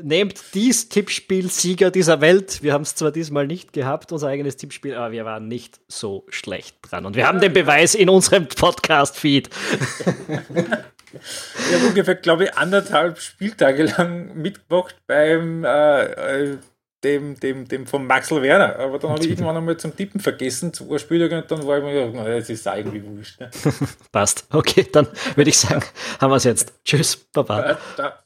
[0.03, 2.63] Nehmt dies Tippspiel-Sieger dieser Welt.
[2.63, 6.26] Wir haben es zwar diesmal nicht gehabt, unser eigenes Tippspiel, aber wir waren nicht so
[6.30, 7.05] schlecht dran.
[7.05, 9.49] Und wir haben den Beweis in unserem Podcast-Feed.
[11.13, 16.57] Ich habe ungefähr, glaube ich, anderthalb Spieltage lang mitgemacht beim äh, äh
[17.03, 18.77] dem, dem, dem von Maxel Werner.
[18.79, 21.83] Aber dann habe ich irgendwann einmal zum Tippen vergessen, zwei Spieltage, und dann war ich
[21.83, 23.39] mir naja, das ist irgendwie wurscht.
[23.39, 23.51] Ne?
[24.11, 24.47] Passt.
[24.51, 25.83] Okay, dann würde ich sagen,
[26.19, 26.73] haben wir es jetzt.
[26.83, 27.77] Tschüss, Baba.
[27.97, 28.19] Ja,